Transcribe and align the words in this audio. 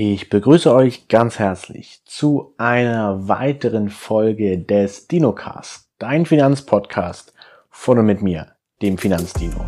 Ich 0.00 0.30
begrüße 0.30 0.72
euch 0.72 1.08
ganz 1.08 1.40
herzlich 1.40 2.02
zu 2.04 2.54
einer 2.56 3.26
weiteren 3.26 3.88
Folge 3.88 4.56
des 4.56 5.08
DinoCast, 5.08 5.88
dein 5.98 6.24
Finanzpodcast 6.24 7.34
von 7.68 7.98
und 7.98 8.06
mit 8.06 8.22
mir, 8.22 8.52
dem 8.80 8.96
Finanzdino. 8.96 9.66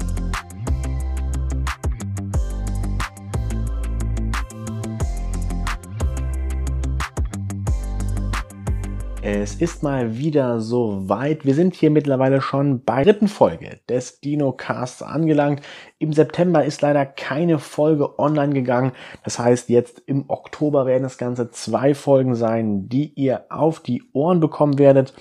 Es 9.22 9.54
ist 9.56 9.82
mal 9.82 10.16
wieder 10.16 10.60
so 10.60 11.10
weit. 11.10 11.44
Wir 11.44 11.54
sind 11.54 11.74
hier 11.74 11.90
mittlerweile 11.90 12.40
schon 12.40 12.84
bei 12.84 13.04
dritten 13.04 13.28
Folge 13.28 13.78
des 13.86 14.20
Dino-Casts 14.20 15.02
angelangt. 15.02 15.60
Im 15.98 16.14
September 16.14 16.64
ist 16.64 16.80
leider 16.80 17.04
keine 17.04 17.58
Folge 17.58 18.18
online 18.18 18.54
gegangen. 18.54 18.92
Das 19.22 19.38
heißt, 19.38 19.68
jetzt 19.68 20.02
im 20.06 20.24
Oktober 20.28 20.86
werden 20.86 21.04
es 21.04 21.18
ganze 21.18 21.50
zwei 21.50 21.94
Folgen 21.94 22.34
sein, 22.34 22.88
die 22.88 23.12
ihr 23.12 23.44
auf 23.50 23.80
die 23.80 24.02
Ohren 24.14 24.40
bekommen 24.40 24.78
werdet. 24.78 25.12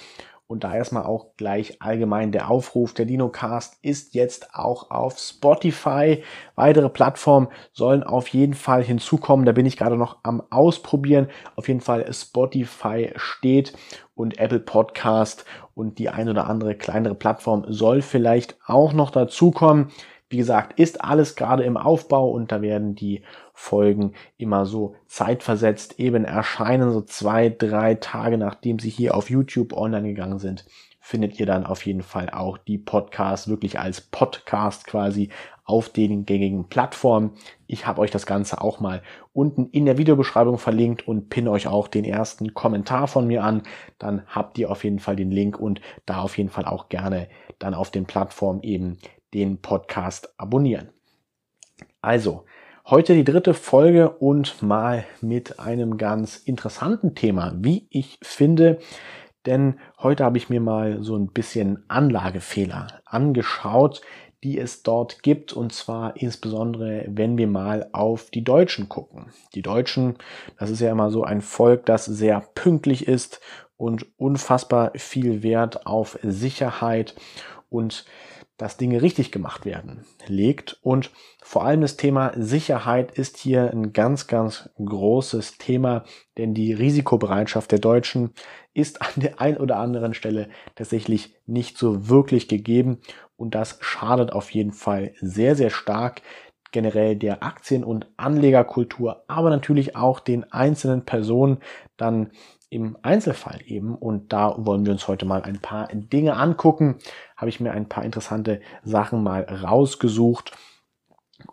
Und 0.52 0.64
da 0.64 0.74
erstmal 0.74 1.04
auch 1.04 1.38
gleich 1.38 1.80
allgemein 1.80 2.32
der 2.32 2.50
Aufruf, 2.50 2.96
der 2.96 3.06
DinoCast 3.06 3.78
ist 3.84 4.16
jetzt 4.16 4.56
auch 4.56 4.90
auf 4.90 5.20
Spotify. 5.20 6.24
Weitere 6.56 6.90
Plattformen 6.90 7.50
sollen 7.72 8.02
auf 8.02 8.30
jeden 8.30 8.56
Fall 8.56 8.84
hinzukommen. 8.84 9.46
Da 9.46 9.52
bin 9.52 9.68
ich 9.68 9.78
gerade 9.78 9.96
noch 9.96 10.18
am 10.24 10.42
Ausprobieren. 10.50 11.28
Auf 11.56 11.68
jeden 11.68 11.82
Fall 11.82 12.12
Spotify 12.12 13.12
steht 13.16 13.74
und 14.16 14.40
Apple 14.40 14.60
Podcast 14.60 15.46
und 15.76 16.00
die 16.00 16.10
ein 16.10 16.28
oder 16.28 16.48
andere 16.48 16.74
kleinere 16.74 17.14
Plattform 17.14 17.66
soll 17.68 18.02
vielleicht 18.02 18.58
auch 18.66 18.92
noch 18.92 19.12
dazukommen. 19.12 19.92
Wie 20.30 20.38
gesagt, 20.38 20.80
ist 20.80 21.04
alles 21.04 21.36
gerade 21.36 21.64
im 21.64 21.76
Aufbau 21.76 22.30
und 22.30 22.52
da 22.52 22.62
werden 22.62 22.94
die 22.94 23.24
Folgen 23.54 24.14
immer 24.38 24.66
so 24.66 24.96
zeitversetzt 25.08 26.00
eben 26.00 26.24
erscheinen, 26.24 26.92
so 26.92 27.02
zwei, 27.02 27.50
drei 27.50 27.96
Tage 27.96 28.38
nachdem 28.38 28.78
sie 28.78 28.90
hier 28.90 29.16
auf 29.16 29.30
YouTube 29.30 29.74
online 29.74 30.08
gegangen 30.08 30.38
sind, 30.38 30.66
findet 31.00 31.40
ihr 31.40 31.48
dann 31.48 31.66
auf 31.66 31.84
jeden 31.86 32.04
Fall 32.04 32.30
auch 32.30 32.60
die 32.60 32.78
Podcasts 32.78 33.48
wirklich 33.48 33.80
als 33.80 34.02
Podcast 34.02 34.86
quasi 34.86 35.30
auf 35.66 35.90
den 35.90 36.26
gängigen 36.26 36.70
Plattformen. 36.70 37.32
Ich 37.66 37.88
habe 37.88 38.02
euch 38.02 38.12
das 38.12 38.28
Ganze 38.28 38.62
auch 38.62 38.80
mal 38.80 39.02
unten 39.34 39.68
in 39.68 39.86
der 39.86 39.98
Videobeschreibung 39.98 40.60
verlinkt 40.60 41.08
und 41.08 41.30
pinne 41.30 41.50
euch 41.50 41.68
auch 41.68 41.88
den 41.88 42.06
ersten 42.06 42.54
Kommentar 42.54 43.08
von 43.08 43.26
mir 43.26 43.44
an. 43.44 43.64
Dann 43.98 44.24
habt 44.28 44.60
ihr 44.60 44.70
auf 44.70 44.84
jeden 44.84 45.00
Fall 45.00 45.16
den 45.16 45.32
Link 45.32 45.60
und 45.60 45.82
da 46.06 46.22
auf 46.22 46.38
jeden 46.38 46.50
Fall 46.50 46.66
auch 46.66 46.90
gerne 46.90 47.28
dann 47.58 47.74
auf 47.74 47.92
den 47.92 48.06
Plattformen 48.06 48.62
eben 48.62 48.98
den 49.34 49.62
Podcast 49.62 50.34
abonnieren. 50.38 50.90
Also, 52.02 52.46
heute 52.86 53.14
die 53.14 53.24
dritte 53.24 53.54
Folge 53.54 54.10
und 54.10 54.62
mal 54.64 55.06
mit 55.22 55.60
einem 55.60 55.98
ganz 55.98 56.38
interessanten 56.38 57.16
Thema, 57.16 57.54
wie 57.58 57.88
ich 57.90 58.18
finde. 58.22 58.80
Denn 59.46 59.80
heute 60.00 60.24
habe 60.24 60.38
ich 60.38 60.50
mir 60.50 60.60
mal 60.60 61.04
so 61.04 61.16
ein 61.16 61.28
bisschen 61.28 61.84
Anlagefehler 61.88 63.02
angeschaut, 63.06 64.02
die 64.44 64.58
es 64.58 64.84
dort 64.84 65.24
gibt. 65.24 65.54
Und 65.54 65.74
zwar 65.74 66.18
insbesondere, 66.18 67.06
wenn 67.08 67.38
wir 67.38 67.48
mal 67.48 67.90
auf 67.92 68.30
die 68.32 68.44
Deutschen 68.44 68.90
gucken. 68.90 69.28
Die 69.56 69.62
Deutschen, 69.62 70.16
das 70.58 70.70
ist 70.70 70.82
ja 70.82 70.92
immer 70.92 71.12
so 71.12 71.24
ein 71.24 71.42
Volk, 71.42 71.86
das 71.86 72.06
sehr 72.06 72.42
pünktlich 72.56 73.08
ist 73.08 73.40
und 73.78 74.06
unfassbar 74.18 74.92
viel 74.96 75.44
Wert 75.44 75.86
auf 75.86 76.20
Sicherheit 76.22 77.16
und 77.70 78.06
dass 78.60 78.76
Dinge 78.76 79.02
richtig 79.02 79.32
gemacht 79.32 79.66
werden, 79.66 80.06
legt. 80.28 80.78
Und 80.82 81.12
vor 81.42 81.64
allem 81.64 81.80
das 81.80 81.96
Thema 81.96 82.34
Sicherheit 82.36 83.18
ist 83.18 83.38
hier 83.38 83.72
ein 83.72 83.94
ganz, 83.94 84.28
ganz 84.28 84.70
großes 84.78 85.58
Thema, 85.58 86.04
denn 86.38 86.54
die 86.54 86.74
Risikobereitschaft 86.74 87.72
der 87.72 87.80
Deutschen 87.80 88.34
ist 88.74 89.02
an 89.02 89.14
der 89.16 89.40
einen 89.40 89.58
oder 89.58 89.78
anderen 89.78 90.14
Stelle 90.14 90.50
tatsächlich 90.76 91.34
nicht 91.48 91.78
so 91.78 92.10
wirklich 92.10 92.50
gegeben. 92.50 93.00
Und 93.38 93.56
das 93.56 93.78
schadet 93.80 94.34
auf 94.34 94.52
jeden 94.52 94.74
Fall 94.74 95.14
sehr, 95.22 95.56
sehr 95.56 95.70
stark 95.70 96.22
generell 96.72 97.16
der 97.16 97.42
Aktien- 97.42 97.86
und 97.86 98.08
Anlegerkultur, 98.18 99.24
aber 99.28 99.50
natürlich 99.50 99.96
auch 99.96 100.20
den 100.20 100.52
einzelnen 100.52 101.06
Personen 101.06 101.60
dann 101.96 102.32
im 102.70 102.98
Einzelfall 103.02 103.60
eben. 103.66 103.96
Und 103.96 104.32
da 104.32 104.54
wollen 104.58 104.86
wir 104.86 104.94
uns 104.94 105.08
heute 105.08 105.26
mal 105.26 105.42
ein 105.42 105.60
paar 105.60 105.88
Dinge 105.92 106.36
angucken. 106.36 106.98
Habe 107.40 107.50
ich 107.50 107.62
mir 107.62 107.72
ein 107.72 107.88
paar 107.88 108.04
interessante 108.04 108.60
Sachen 108.84 109.24
mal 109.24 109.44
rausgesucht. 109.44 110.52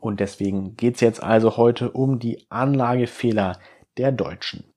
Und 0.01 0.19
deswegen 0.19 0.77
geht 0.77 0.97
es 0.97 1.01
jetzt 1.01 1.23
also 1.23 1.57
heute 1.57 1.93
um 1.93 2.19
die 2.19 2.45
Anlagefehler 2.51 3.61
der 3.97 4.11
Deutschen. 4.11 4.75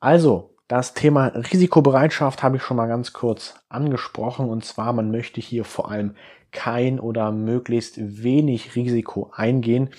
Also, 0.00 0.54
das 0.68 0.92
Thema 0.92 1.28
Risikobereitschaft 1.28 2.42
habe 2.42 2.58
ich 2.58 2.62
schon 2.62 2.76
mal 2.76 2.88
ganz 2.88 3.14
kurz 3.14 3.54
angesprochen. 3.70 4.50
Und 4.50 4.66
zwar, 4.66 4.92
man 4.92 5.10
möchte 5.10 5.40
hier 5.40 5.64
vor 5.64 5.90
allem 5.90 6.14
kein 6.52 7.00
oder 7.00 7.32
möglichst 7.32 7.96
wenig 8.22 8.76
Risiko 8.76 9.30
eingehen. 9.34 9.90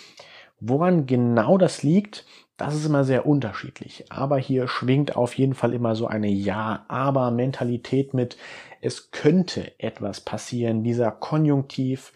Woran 0.60 1.08
genau 1.08 1.58
das 1.58 1.82
liegt, 1.82 2.28
das 2.58 2.76
ist 2.76 2.86
immer 2.86 3.04
sehr 3.04 3.26
unterschiedlich. 3.26 4.06
Aber 4.10 4.38
hier 4.38 4.68
schwingt 4.68 5.16
auf 5.16 5.34
jeden 5.34 5.54
Fall 5.54 5.74
immer 5.74 5.96
so 5.96 6.08
eine 6.08 6.30
Ja-Aber-Mentalität 6.30 8.14
mit. 8.14 8.38
Es 8.82 9.12
könnte 9.12 9.78
etwas 9.80 10.22
passieren, 10.22 10.84
dieser 10.84 11.12
Konjunktiv. 11.12 12.14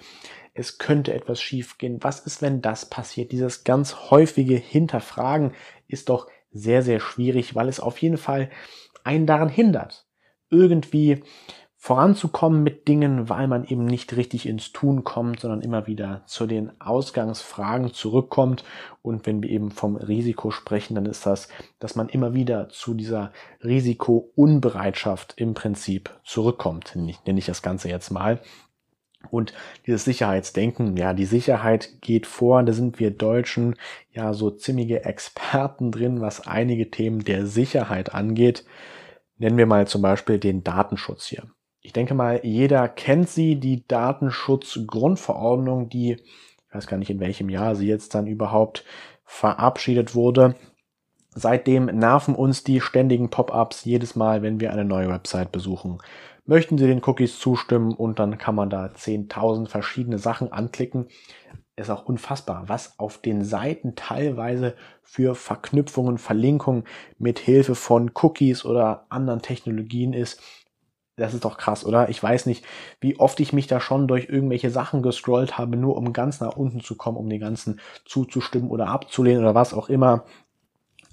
Es 0.54 0.78
könnte 0.78 1.14
etwas 1.14 1.42
schiefgehen. 1.42 2.00
Was 2.02 2.22
ist, 2.22 2.42
wenn 2.42 2.62
das 2.62 2.90
passiert? 2.90 3.32
Dieses 3.32 3.64
ganz 3.64 4.12
häufige 4.12 4.56
Hinterfragen 4.56 5.54
ist 5.88 6.10
doch 6.10 6.28
sehr, 6.52 6.82
sehr 6.82 7.00
schwierig, 7.00 7.56
weil 7.56 7.68
es 7.68 7.80
auf 7.80 7.98
jeden 8.00 8.18
Fall 8.18 8.50
einen 9.04 9.26
daran 9.26 9.50
hindert, 9.50 10.08
irgendwie 10.50 11.24
voranzukommen 11.82 12.62
mit 12.62 12.90
Dingen, 12.90 13.30
weil 13.30 13.48
man 13.48 13.64
eben 13.64 13.86
nicht 13.86 14.16
richtig 14.18 14.46
ins 14.46 14.74
Tun 14.74 15.06
kommt, 15.06 15.40
sondern 15.40 15.62
immer 15.62 15.88
wieder 15.88 16.24
zu 16.26 16.46
den 16.46 16.72
Ausgangsfragen 16.82 17.94
zurückkommt. 17.94 18.66
Und 19.02 19.26
wenn 19.26 19.42
wir 19.42 19.50
eben 19.50 19.72
vom 19.72 19.96
Risiko 19.96 20.52
sprechen, 20.52 20.96
dann 20.96 21.06
ist 21.06 21.26
das, 21.26 21.48
dass 21.80 21.96
man 21.96 22.10
immer 22.10 22.34
wieder 22.34 22.68
zu 22.68 22.94
dieser 22.94 23.32
Risikounbereitschaft 23.64 25.36
im 25.38 25.54
Prinzip 25.54 26.10
zurückkommt, 26.26 26.98
nenne 26.98 27.40
ich 27.40 27.46
das 27.46 27.62
Ganze 27.62 27.88
jetzt 27.88 28.12
mal. 28.12 28.42
Und 29.32 29.54
dieses 29.88 30.04
Sicherheitsdenken, 30.04 30.98
ja, 30.98 31.14
die 31.14 31.26
Sicherheit 31.26 32.02
geht 32.02 32.28
vor, 32.28 32.62
da 32.64 32.74
sind 32.74 33.00
wir 33.00 33.12
Deutschen 33.12 33.76
ja 34.12 34.34
so 34.34 34.52
ziemliche 34.52 35.06
Experten 35.06 35.92
drin, 35.92 36.20
was 36.20 36.46
einige 36.46 36.92
Themen 36.92 37.24
der 37.24 37.48
Sicherheit 37.48 38.14
angeht. 38.14 38.66
Nennen 39.38 39.58
wir 39.58 39.66
mal 39.66 39.88
zum 39.88 40.02
Beispiel 40.02 40.40
den 40.40 40.66
Datenschutz 40.66 41.26
hier. 41.28 41.44
Ich 41.82 41.94
denke 41.94 42.14
mal, 42.14 42.42
jeder 42.44 42.90
kennt 42.90 43.30
sie, 43.30 43.56
die 43.56 43.88
Datenschutzgrundverordnung, 43.88 45.88
die, 45.90 46.14
ich 46.14 46.74
weiß 46.74 46.88
gar 46.88 46.98
nicht 46.98 47.10
in 47.10 47.22
welchem 47.22 47.50
Jahr 47.50 47.76
sie 47.76 47.88
jetzt 47.88 48.16
dann 48.16 48.28
überhaupt 48.28 48.84
verabschiedet 49.24 50.16
wurde. 50.16 50.56
Seitdem 51.34 51.86
nerven 51.86 52.36
uns 52.36 52.64
die 52.64 52.82
ständigen 52.82 53.30
Pop-ups 53.30 53.86
jedes 53.86 54.16
Mal, 54.16 54.42
wenn 54.42 54.60
wir 54.60 54.74
eine 54.74 54.84
neue 54.84 55.10
Website 55.10 55.52
besuchen. 55.52 56.00
Möchten 56.46 56.80
Sie 56.80 56.88
den 56.88 57.04
Cookies 57.04 57.38
zustimmen 57.38 57.94
und 57.94 58.18
dann 58.18 58.40
kann 58.40 58.56
man 58.56 58.72
da 58.72 58.88
10.000 58.88 59.68
verschiedene 59.68 60.18
Sachen 60.18 60.52
anklicken. 60.52 61.08
Ist 61.76 61.92
auch 61.92 62.06
unfassbar, 62.06 62.64
was 62.68 62.98
auf 62.98 63.20
den 63.20 63.44
Seiten 63.44 63.96
teilweise 63.96 64.76
für 65.04 65.36
Verknüpfungen, 65.36 66.18
Verlinkungen 66.18 66.86
mit 67.20 67.38
Hilfe 67.38 67.76
von 67.76 68.12
Cookies 68.16 68.66
oder 68.66 69.06
anderen 69.10 69.44
Technologien 69.44 70.12
ist. 70.12 70.42
Das 71.20 71.34
ist 71.34 71.46
doch 71.46 71.58
krass, 71.58 71.86
oder? 71.86 72.10
Ich 72.10 72.22
weiß 72.22 72.46
nicht, 72.46 72.66
wie 73.00 73.20
oft 73.20 73.40
ich 73.40 73.54
mich 73.54 73.68
da 73.68 73.80
schon 73.80 74.08
durch 74.08 74.30
irgendwelche 74.30 74.70
Sachen 74.70 75.04
gescrollt 75.04 75.58
habe, 75.58 75.78
nur 75.78 75.98
um 75.98 76.14
ganz 76.14 76.40
nach 76.40 76.56
unten 76.56 76.82
zu 76.82 76.96
kommen, 76.96 77.18
um 77.18 77.30
den 77.30 77.40
ganzen 77.40 77.80
zuzustimmen 78.06 78.70
oder 78.70 78.88
abzulehnen 78.88 79.44
oder 79.44 79.56
was 79.56 79.74
auch 79.74 79.90
immer. 79.90 80.26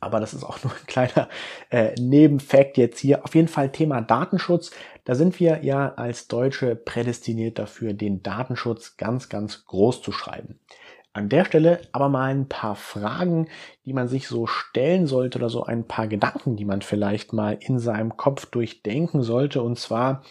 Aber 0.01 0.21
das 0.21 0.35
ist 0.35 0.45
auch 0.45 0.59
nur 0.65 0.73
ein 0.73 0.87
kleiner 0.87 1.29
äh, 1.71 1.95
Nebenfakt 2.01 2.79
jetzt 2.79 2.99
hier. 2.99 3.25
Auf 3.25 3.35
jeden 3.35 3.49
Fall 3.49 3.73
Thema 3.73 4.01
Datenschutz. 4.01 4.71
Da 5.05 5.15
sind 5.15 5.41
wir 5.41 5.65
ja 5.65 5.95
als 5.95 6.29
Deutsche 6.29 6.77
prädestiniert 6.77 7.59
dafür, 7.59 7.93
den 7.95 8.23
Datenschutz 8.23 8.97
ganz, 8.97 9.29
ganz 9.29 9.65
groß 9.67 10.03
zu 10.03 10.13
schreiben. 10.13 10.59
An 11.17 11.31
der 11.31 11.47
Stelle 11.47 11.81
aber 11.93 12.11
mal 12.11 12.31
ein 12.31 12.47
paar 12.47 12.77
Fragen, 12.77 13.49
die 13.87 13.95
man 13.95 14.07
sich 14.07 14.29
so 14.29 14.47
stellen 14.47 15.07
sollte 15.07 15.39
oder 15.39 15.49
so 15.49 15.65
ein 15.65 15.87
paar 15.87 16.09
Gedanken, 16.09 16.57
die 16.57 16.67
man 16.67 16.83
vielleicht 16.83 17.33
mal 17.33 17.57
in 17.59 17.79
seinem 17.79 18.19
Kopf 18.19 18.45
durchdenken 18.45 19.23
sollte. 19.23 19.63
Und 19.63 19.79
zwar, 19.79 20.23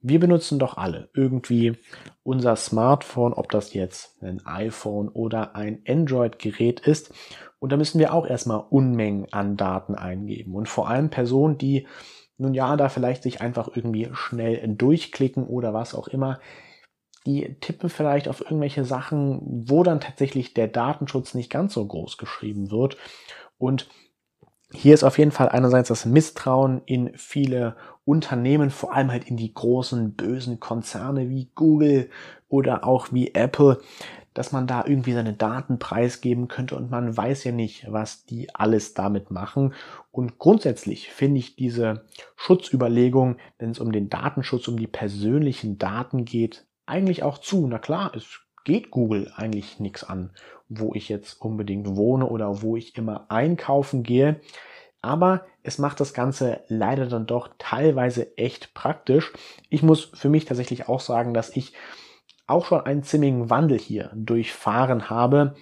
wir 0.00 0.18
benutzen 0.18 0.58
doch 0.58 0.78
alle 0.78 1.10
irgendwie 1.12 1.76
unser 2.22 2.56
Smartphone, 2.56 3.34
ob 3.34 3.50
das 3.50 3.74
jetzt 3.74 4.22
ein 4.22 4.40
iPhone 4.46 5.10
oder 5.10 5.56
ein 5.56 5.82
Android-Gerät 5.86 6.80
ist. 6.80 7.12
Und 7.58 7.70
da 7.70 7.76
müssen 7.76 7.98
wir 7.98 8.14
auch 8.14 8.26
erstmal 8.26 8.64
Unmengen 8.70 9.30
an 9.30 9.58
Daten 9.58 9.94
eingeben. 9.94 10.54
Und 10.54 10.70
vor 10.70 10.88
allem 10.88 11.10
Personen, 11.10 11.58
die 11.58 11.86
nun 12.38 12.54
ja, 12.54 12.78
da 12.78 12.88
vielleicht 12.88 13.24
sich 13.24 13.42
einfach 13.42 13.68
irgendwie 13.74 14.08
schnell 14.14 14.66
durchklicken 14.74 15.44
oder 15.44 15.74
was 15.74 15.94
auch 15.94 16.08
immer, 16.08 16.40
die 17.26 17.56
tippen 17.60 17.88
vielleicht 17.88 18.28
auf 18.28 18.40
irgendwelche 18.40 18.84
Sachen, 18.84 19.40
wo 19.66 19.82
dann 19.82 20.00
tatsächlich 20.00 20.54
der 20.54 20.68
Datenschutz 20.68 21.34
nicht 21.34 21.50
ganz 21.50 21.74
so 21.74 21.86
groß 21.86 22.18
geschrieben 22.18 22.70
wird. 22.70 22.96
Und 23.58 23.88
hier 24.72 24.92
ist 24.92 25.04
auf 25.04 25.18
jeden 25.18 25.30
Fall 25.30 25.48
einerseits 25.48 25.88
das 25.88 26.04
Misstrauen 26.04 26.82
in 26.84 27.16
viele 27.16 27.76
Unternehmen, 28.04 28.70
vor 28.70 28.92
allem 28.92 29.10
halt 29.10 29.28
in 29.28 29.36
die 29.36 29.54
großen 29.54 30.14
bösen 30.14 30.60
Konzerne 30.60 31.30
wie 31.30 31.50
Google 31.54 32.10
oder 32.48 32.84
auch 32.84 33.12
wie 33.12 33.34
Apple, 33.34 33.80
dass 34.34 34.50
man 34.50 34.66
da 34.66 34.84
irgendwie 34.84 35.12
seine 35.12 35.32
Daten 35.32 35.78
preisgeben 35.78 36.48
könnte 36.48 36.74
und 36.74 36.90
man 36.90 37.16
weiß 37.16 37.44
ja 37.44 37.52
nicht, 37.52 37.86
was 37.90 38.26
die 38.26 38.52
alles 38.52 38.94
damit 38.94 39.30
machen. 39.30 39.74
Und 40.10 40.38
grundsätzlich 40.38 41.10
finde 41.10 41.38
ich 41.38 41.54
diese 41.54 42.04
Schutzüberlegung, 42.34 43.36
wenn 43.58 43.70
es 43.70 43.78
um 43.78 43.92
den 43.92 44.10
Datenschutz, 44.10 44.66
um 44.66 44.76
die 44.76 44.88
persönlichen 44.88 45.78
Daten 45.78 46.24
geht, 46.24 46.66
eigentlich 46.86 47.22
auch 47.22 47.38
zu. 47.38 47.66
Na 47.66 47.78
klar, 47.78 48.12
es 48.14 48.40
geht 48.64 48.90
Google 48.90 49.32
eigentlich 49.36 49.78
nichts 49.80 50.04
an, 50.04 50.30
wo 50.68 50.92
ich 50.94 51.08
jetzt 51.08 51.40
unbedingt 51.40 51.96
wohne 51.96 52.26
oder 52.26 52.62
wo 52.62 52.76
ich 52.76 52.96
immer 52.96 53.26
einkaufen 53.30 54.02
gehe. 54.02 54.40
Aber 55.02 55.44
es 55.62 55.78
macht 55.78 56.00
das 56.00 56.14
Ganze 56.14 56.62
leider 56.68 57.06
dann 57.06 57.26
doch 57.26 57.50
teilweise 57.58 58.36
echt 58.38 58.72
praktisch. 58.72 59.32
Ich 59.68 59.82
muss 59.82 60.10
für 60.14 60.30
mich 60.30 60.46
tatsächlich 60.46 60.88
auch 60.88 61.00
sagen, 61.00 61.34
dass 61.34 61.54
ich 61.54 61.74
auch 62.46 62.66
schon 62.66 62.80
einen 62.80 63.02
ziemlichen 63.02 63.50
Wandel 63.50 63.78
hier 63.78 64.10
durchfahren 64.14 65.10
habe, 65.10 65.54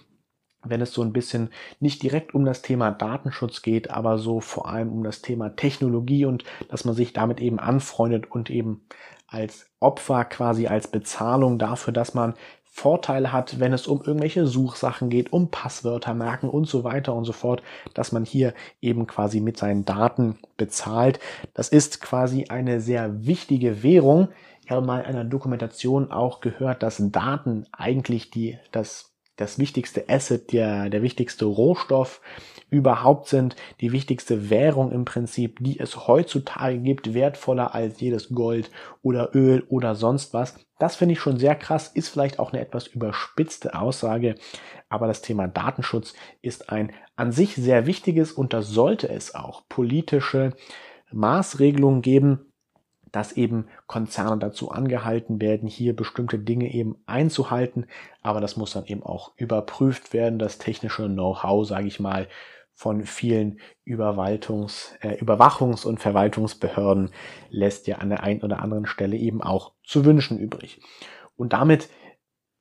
wenn 0.64 0.80
es 0.80 0.92
so 0.92 1.02
ein 1.02 1.12
bisschen 1.12 1.50
nicht 1.80 2.02
direkt 2.02 2.34
um 2.34 2.44
das 2.44 2.62
Thema 2.62 2.92
Datenschutz 2.92 3.62
geht, 3.62 3.90
aber 3.90 4.18
so 4.18 4.40
vor 4.40 4.68
allem 4.68 4.92
um 4.92 5.02
das 5.02 5.22
Thema 5.22 5.50
Technologie 5.50 6.24
und 6.24 6.44
dass 6.68 6.84
man 6.84 6.94
sich 6.94 7.12
damit 7.12 7.40
eben 7.40 7.58
anfreundet 7.58 8.30
und 8.30 8.48
eben 8.48 8.86
als 9.32 9.66
Opfer 9.80 10.24
quasi 10.24 10.66
als 10.66 10.88
Bezahlung 10.88 11.58
dafür, 11.58 11.92
dass 11.92 12.14
man 12.14 12.34
Vorteile 12.64 13.32
hat, 13.32 13.60
wenn 13.60 13.74
es 13.74 13.86
um 13.86 14.00
irgendwelche 14.02 14.46
Suchsachen 14.46 15.10
geht, 15.10 15.32
um 15.32 15.50
Passwörter 15.50 16.14
merken 16.14 16.48
und 16.48 16.66
so 16.66 16.84
weiter 16.84 17.14
und 17.14 17.24
so 17.24 17.32
fort, 17.32 17.62
dass 17.92 18.12
man 18.12 18.24
hier 18.24 18.54
eben 18.80 19.06
quasi 19.06 19.40
mit 19.40 19.58
seinen 19.58 19.84
Daten 19.84 20.38
bezahlt. 20.56 21.20
Das 21.52 21.68
ist 21.68 22.00
quasi 22.00 22.46
eine 22.48 22.80
sehr 22.80 23.26
wichtige 23.26 23.82
Währung, 23.82 24.28
ich 24.64 24.70
habe 24.70 24.86
mal 24.86 25.00
in 25.00 25.06
einer 25.06 25.24
Dokumentation 25.24 26.10
auch 26.12 26.40
gehört, 26.40 26.82
dass 26.82 27.02
Daten 27.10 27.66
eigentlich 27.72 28.30
die, 28.30 28.58
das, 28.70 29.12
das 29.36 29.58
wichtigste 29.58 30.08
Asset, 30.08 30.52
der, 30.52 30.88
der 30.88 31.02
wichtigste 31.02 31.46
Rohstoff 31.46 32.20
überhaupt 32.72 33.28
sind, 33.28 33.54
die 33.80 33.92
wichtigste 33.92 34.48
Währung 34.48 34.90
im 34.90 35.04
Prinzip, 35.04 35.58
die 35.60 35.78
es 35.78 36.08
heutzutage 36.08 36.78
gibt, 36.78 37.12
wertvoller 37.12 37.74
als 37.74 38.00
jedes 38.00 38.30
Gold 38.30 38.70
oder 39.02 39.34
Öl 39.34 39.64
oder 39.68 39.94
sonst 39.94 40.32
was. 40.32 40.56
Das 40.78 40.96
finde 40.96 41.12
ich 41.12 41.20
schon 41.20 41.38
sehr 41.38 41.54
krass, 41.54 41.88
ist 41.88 42.08
vielleicht 42.08 42.38
auch 42.38 42.52
eine 42.52 42.62
etwas 42.62 42.86
überspitzte 42.86 43.78
Aussage, 43.78 44.36
aber 44.88 45.06
das 45.06 45.20
Thema 45.20 45.46
Datenschutz 45.46 46.14
ist 46.40 46.70
ein 46.70 46.92
an 47.14 47.30
sich 47.30 47.54
sehr 47.54 47.86
wichtiges 47.86 48.32
und 48.32 48.54
da 48.54 48.62
sollte 48.62 49.08
es 49.08 49.34
auch 49.34 49.62
politische 49.68 50.54
Maßregelungen 51.12 52.00
geben, 52.00 52.52
dass 53.12 53.32
eben 53.32 53.66
Konzerne 53.86 54.38
dazu 54.38 54.70
angehalten 54.70 55.40
werden, 55.40 55.68
hier 55.68 55.94
bestimmte 55.94 56.38
Dinge 56.38 56.72
eben 56.72 56.96
einzuhalten. 57.06 57.86
Aber 58.22 58.40
das 58.40 58.56
muss 58.56 58.72
dann 58.72 58.86
eben 58.86 59.02
auch 59.02 59.32
überprüft 59.36 60.14
werden. 60.14 60.38
Das 60.38 60.58
technische 60.58 61.06
Know-how, 61.06 61.68
sage 61.68 61.86
ich 61.86 62.00
mal, 62.00 62.26
von 62.74 63.04
vielen 63.04 63.60
Überwaltungs-, 63.86 64.92
äh, 65.00 65.22
Überwachungs- 65.22 65.86
und 65.86 66.00
Verwaltungsbehörden 66.00 67.10
lässt 67.50 67.86
ja 67.86 67.98
an 67.98 68.08
der 68.08 68.22
einen 68.22 68.42
oder 68.42 68.60
anderen 68.60 68.86
Stelle 68.86 69.16
eben 69.16 69.42
auch 69.42 69.72
zu 69.84 70.04
wünschen 70.04 70.38
übrig. 70.38 70.80
Und 71.36 71.52
damit 71.52 71.88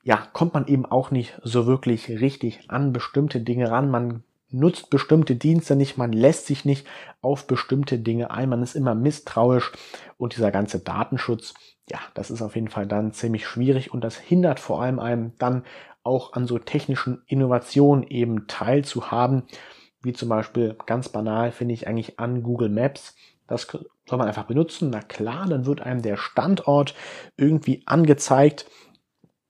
ja, 0.04 0.28
kommt 0.34 0.54
man 0.54 0.68
eben 0.68 0.86
auch 0.86 1.12
nicht 1.12 1.40
so 1.44 1.68
wirklich 1.68 2.10
richtig 2.10 2.70
an 2.70 2.92
bestimmte 2.92 3.40
Dinge 3.40 3.70
ran. 3.70 3.92
Man 3.92 4.24
nutzt 4.50 4.90
bestimmte 4.90 5.36
Dienste 5.36 5.76
nicht, 5.76 5.98
man 5.98 6.12
lässt 6.12 6.46
sich 6.46 6.66
nicht 6.66 6.86
auf 7.22 7.48
bestimmte 7.48 8.00
Dinge 8.00 8.32
ein, 8.32 8.50
man 8.50 8.64
ist 8.64 8.76
immer 8.76 8.96
misstrauisch 8.96 9.72
und 10.18 10.36
dieser 10.36 10.52
ganze 10.52 10.80
Datenschutz, 10.80 11.54
ja, 11.90 12.00
das 12.14 12.32
ist 12.32 12.42
auf 12.42 12.56
jeden 12.56 12.68
Fall 12.68 12.86
dann 12.86 13.14
ziemlich 13.14 13.48
schwierig 13.48 13.94
und 13.94 14.04
das 14.04 14.18
hindert 14.18 14.60
vor 14.60 14.82
allem 14.82 15.00
einem 15.00 15.34
dann 15.38 15.64
auch 16.04 16.34
an 16.34 16.48
so 16.48 16.58
technischen 16.58 17.22
Innovationen 17.28 18.06
eben 18.08 18.48
teilzuhaben, 18.48 19.44
wie 20.02 20.14
zum 20.14 20.30
Beispiel 20.30 20.76
ganz 20.86 21.10
banal 21.10 21.52
finde 21.52 21.74
ich 21.74 21.88
eigentlich 21.88 22.20
an 22.20 22.44
Google 22.44 22.70
Maps. 22.70 23.16
Das 23.48 23.68
soll 23.68 24.18
man 24.18 24.28
einfach 24.28 24.46
benutzen. 24.46 24.90
Na 24.92 25.02
klar, 25.02 25.48
dann 25.48 25.66
wird 25.66 25.82
einem 25.82 26.02
der 26.02 26.18
Standort 26.18 26.96
irgendwie 27.38 27.84
angezeigt 27.86 28.66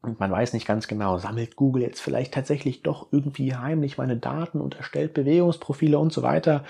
und 0.01 0.19
man 0.19 0.31
weiß 0.31 0.53
nicht 0.53 0.65
ganz 0.65 0.88
genau, 0.88 1.18
sammelt 1.19 1.56
Google 1.56 1.83
jetzt 1.83 2.01
vielleicht 2.01 2.33
tatsächlich 2.33 2.81
doch 2.81 3.07
irgendwie 3.12 3.56
heimlich 3.56 3.98
meine 3.98 4.18
Daten 4.18 4.59
und 4.59 4.75
erstellt 4.75 5.13
Bewegungsprofile 5.13 6.00
und 6.00 6.12
so 6.12 6.24
weiter 6.24 6.63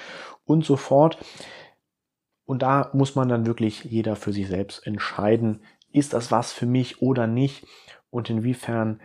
und 0.44 0.66
so 0.66 0.76
fort. 0.76 1.18
Und 2.46 2.62
da 2.62 2.90
muss 2.94 3.16
man 3.16 3.30
dann 3.30 3.46
wirklich 3.46 3.86
jeder 3.86 4.18
für 4.18 4.34
sich 4.34 4.48
selbst 4.48 4.86
entscheiden, 4.86 5.62
ist 5.94 6.14
das 6.14 6.32
was 6.32 6.52
für 6.52 6.66
mich 6.66 7.02
oder 7.02 7.26
nicht 7.26 7.66
und 8.10 8.30
inwiefern 8.30 9.00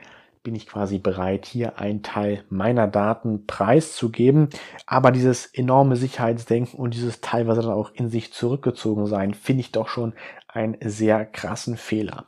bin 0.47 0.55
ich 0.55 0.69
quasi 0.69 0.99
bereit, 0.99 1.45
hier 1.45 1.81
einen 1.81 2.05
Teil 2.05 2.45
meiner 2.51 2.87
Daten 2.87 3.47
preiszugeben. 3.47 4.49
Aber 4.87 5.11
dieses 5.11 5.47
enorme 5.47 5.97
Sicherheitsdenken 5.97 6.79
und 6.79 6.95
dieses 6.95 7.21
teilweise 7.21 7.63
dann 7.63 7.73
auch 7.73 7.91
in 7.95 8.11
sich 8.11 8.33
zurückgezogen 8.33 9.07
sein, 9.07 9.35
finde 9.35 9.63
ich 9.63 9.73
doch 9.73 9.89
schon 9.89 10.13
einen 10.47 10.77
sehr 10.81 11.27
krassen 11.27 11.77
Fehler 11.77 12.27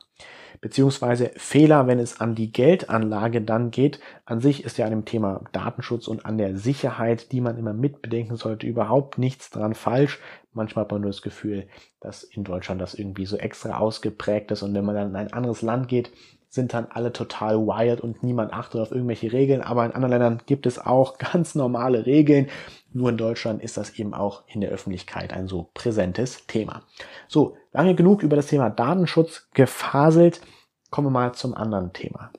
beziehungsweise 0.59 1.31
Fehler, 1.37 1.87
wenn 1.87 1.99
es 1.99 2.19
an 2.19 2.35
die 2.35 2.51
Geldanlage 2.51 3.41
dann 3.41 3.71
geht. 3.71 4.01
An 4.25 4.41
sich 4.41 4.65
ist 4.65 4.77
ja 4.77 4.83
an 4.83 4.91
dem 4.91 5.05
Thema 5.05 5.41
Datenschutz 5.53 6.09
und 6.09 6.25
an 6.25 6.37
der 6.37 6.57
Sicherheit, 6.57 7.31
die 7.31 7.39
man 7.39 7.57
immer 7.57 7.71
mitbedenken 7.71 8.35
sollte, 8.35 8.67
überhaupt 8.67 9.17
nichts 9.17 9.49
dran 9.51 9.73
falsch. 9.73 10.19
Manchmal 10.51 10.83
hat 10.83 10.91
man 10.91 10.99
nur 10.99 11.11
das 11.11 11.21
Gefühl, 11.21 11.69
dass 12.01 12.23
in 12.23 12.43
Deutschland 12.43 12.81
das 12.81 12.93
irgendwie 12.93 13.25
so 13.25 13.37
extra 13.37 13.77
ausgeprägt 13.77 14.51
ist 14.51 14.61
und 14.61 14.73
wenn 14.73 14.83
man 14.83 14.95
dann 14.95 15.09
in 15.11 15.15
ein 15.15 15.31
anderes 15.31 15.61
Land 15.61 15.87
geht, 15.87 16.11
sind 16.49 16.73
dann 16.73 16.87
alle 16.87 17.13
total 17.13 17.57
wild 17.59 18.01
und 18.01 18.23
niemand 18.23 18.51
achtet 18.51 18.81
auf 18.81 18.91
irgendwelche 18.91 19.31
Regeln. 19.31 19.61
Aber 19.61 19.85
in 19.85 19.91
anderen 19.91 20.11
Ländern 20.11 20.41
gibt 20.47 20.65
es 20.65 20.79
auch 20.79 21.17
ganz 21.31 21.55
normale 21.55 22.05
Regeln. 22.05 22.49
Nur 22.91 23.09
in 23.09 23.17
Deutschland 23.17 23.61
ist 23.61 23.77
das 23.77 23.91
eben 23.91 24.13
auch 24.13 24.43
in 24.47 24.61
der 24.61 24.71
Öffentlichkeit 24.71 25.31
ein 25.31 25.47
so 25.47 25.69
präsentes 25.73 26.47
Thema. 26.47 26.83
So, 27.27 27.55
lange 27.71 27.93
genug 27.93 28.23
über 28.23 28.35
das 28.35 28.47
Thema 28.47 28.69
Datenschutz 28.69 29.47
gefaselt. 29.53 30.41
Kommen 30.89 31.07
wir 31.07 31.11
mal 31.11 31.33
zum 31.33 31.53
anderen 31.53 31.93
Thema. 31.93 32.31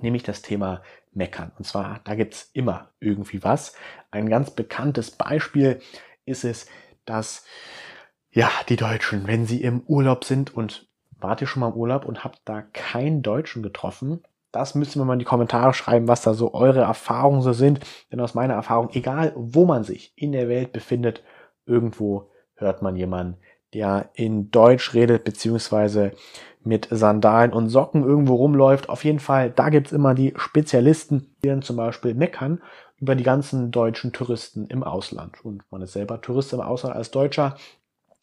Nämlich 0.00 0.22
das 0.22 0.42
Thema 0.42 0.82
Meckern. 1.12 1.52
Und 1.56 1.64
zwar, 1.64 2.00
da 2.04 2.14
gibt's 2.14 2.50
immer 2.52 2.90
irgendwie 3.00 3.42
was. 3.42 3.74
Ein 4.10 4.28
ganz 4.28 4.50
bekanntes 4.50 5.10
Beispiel 5.10 5.80
ist 6.26 6.44
es, 6.44 6.66
dass 7.06 7.44
ja, 8.32 8.50
die 8.68 8.76
Deutschen, 8.76 9.26
wenn 9.26 9.46
sie 9.46 9.62
im 9.62 9.80
Urlaub 9.86 10.24
sind 10.24 10.54
und 10.54 10.89
wart 11.20 11.40
ihr 11.40 11.46
schon 11.46 11.60
mal 11.60 11.68
im 11.68 11.76
Urlaub 11.76 12.04
und 12.04 12.24
habt 12.24 12.40
da 12.44 12.62
keinen 12.62 13.22
Deutschen 13.22 13.62
getroffen? 13.62 14.22
Das 14.52 14.74
müssen 14.74 15.00
wir 15.00 15.04
mal 15.04 15.12
in 15.14 15.18
die 15.20 15.24
Kommentare 15.24 15.74
schreiben, 15.74 16.08
was 16.08 16.22
da 16.22 16.34
so 16.34 16.54
eure 16.54 16.80
Erfahrungen 16.80 17.42
so 17.42 17.52
sind. 17.52 17.80
Denn 18.10 18.20
aus 18.20 18.34
meiner 18.34 18.54
Erfahrung, 18.54 18.90
egal 18.92 19.32
wo 19.36 19.64
man 19.64 19.84
sich 19.84 20.12
in 20.16 20.32
der 20.32 20.48
Welt 20.48 20.72
befindet, 20.72 21.22
irgendwo 21.66 22.30
hört 22.54 22.82
man 22.82 22.96
jemanden, 22.96 23.36
der 23.72 24.10
in 24.14 24.50
Deutsch 24.50 24.94
redet, 24.94 25.24
beziehungsweise 25.24 26.12
mit 26.62 26.88
Sandalen 26.90 27.52
und 27.52 27.68
Socken 27.68 28.02
irgendwo 28.02 28.34
rumläuft. 28.34 28.88
Auf 28.88 29.04
jeden 29.04 29.20
Fall, 29.20 29.50
da 29.50 29.70
gibt's 29.70 29.92
immer 29.92 30.14
die 30.14 30.34
Spezialisten, 30.36 31.34
die 31.42 31.48
dann 31.48 31.62
zum 31.62 31.76
Beispiel 31.76 32.14
meckern 32.14 32.60
über 32.98 33.14
die 33.14 33.24
ganzen 33.24 33.70
deutschen 33.70 34.12
Touristen 34.12 34.66
im 34.66 34.82
Ausland. 34.82 35.42
Und 35.44 35.62
man 35.70 35.80
ist 35.80 35.92
selber 35.92 36.20
Tourist 36.20 36.52
im 36.52 36.60
Ausland 36.60 36.94
als 36.94 37.10
Deutscher 37.10 37.56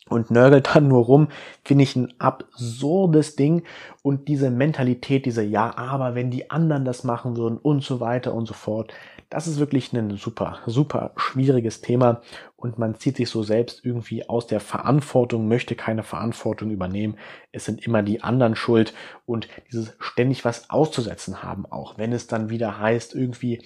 und 0.09 0.31
nörgelt 0.31 0.69
dann 0.73 0.87
nur 0.87 1.05
rum, 1.05 1.27
finde 1.63 1.83
ich 1.83 1.95
ein 1.95 2.13
absurdes 2.19 3.35
Ding. 3.35 3.63
Und 4.01 4.27
diese 4.27 4.49
Mentalität, 4.49 5.25
diese 5.25 5.43
Ja, 5.43 5.77
aber 5.77 6.15
wenn 6.15 6.31
die 6.31 6.49
anderen 6.49 6.85
das 6.85 7.03
machen 7.03 7.37
würden 7.37 7.57
und 7.57 7.83
so 7.83 7.99
weiter 7.99 8.33
und 8.33 8.45
so 8.45 8.53
fort, 8.53 8.93
das 9.29 9.47
ist 9.47 9.59
wirklich 9.59 9.91
ein 9.91 10.15
super, 10.15 10.59
super 10.65 11.11
schwieriges 11.17 11.81
Thema. 11.81 12.21
Und 12.55 12.79
man 12.79 12.95
zieht 12.95 13.17
sich 13.17 13.29
so 13.29 13.43
selbst 13.43 13.83
irgendwie 13.83 14.27
aus 14.29 14.47
der 14.47 14.59
Verantwortung, 14.59 15.47
möchte 15.47 15.75
keine 15.75 16.03
Verantwortung 16.03 16.71
übernehmen. 16.71 17.17
Es 17.51 17.65
sind 17.65 17.85
immer 17.85 18.01
die 18.03 18.23
anderen 18.23 18.55
schuld 18.55 18.93
und 19.25 19.49
dieses 19.69 19.95
ständig 19.99 20.45
was 20.45 20.69
auszusetzen 20.69 21.43
haben, 21.43 21.65
auch 21.65 21.97
wenn 21.97 22.13
es 22.13 22.27
dann 22.27 22.49
wieder 22.49 22.79
heißt, 22.79 23.13
irgendwie 23.13 23.61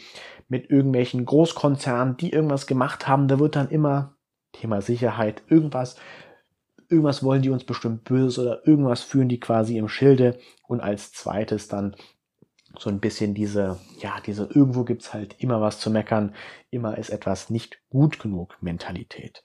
mit 0.50 0.70
irgendwelchen 0.70 1.26
Großkonzernen, 1.26 2.18
die 2.18 2.32
irgendwas 2.32 2.68
gemacht 2.68 3.08
haben, 3.08 3.28
da 3.28 3.40
wird 3.40 3.56
dann 3.56 3.70
immer 3.70 4.16
Thema 4.52 4.82
Sicherheit, 4.82 5.44
irgendwas 5.48 5.96
irgendwas 6.92 7.24
wollen 7.24 7.42
die 7.42 7.50
uns 7.50 7.64
bestimmt 7.64 8.04
Böses 8.04 8.38
oder 8.40 8.68
irgendwas 8.68 9.02
führen 9.02 9.30
die 9.30 9.40
quasi 9.40 9.78
im 9.78 9.88
Schilde 9.88 10.38
und 10.68 10.82
als 10.82 11.14
zweites 11.14 11.68
dann 11.68 11.96
so 12.78 12.90
ein 12.90 13.00
bisschen 13.00 13.34
diese, 13.34 13.80
ja, 14.00 14.16
diese 14.26 14.46
irgendwo 14.46 14.84
gibt's 14.84 15.14
halt 15.14 15.36
immer 15.40 15.62
was 15.62 15.80
zu 15.80 15.90
meckern, 15.90 16.36
immer 16.70 16.98
ist 16.98 17.10
etwas 17.10 17.50
nicht 17.50 17.82
gut 17.90 18.20
genug 18.20 18.58
Mentalität. 18.62 19.44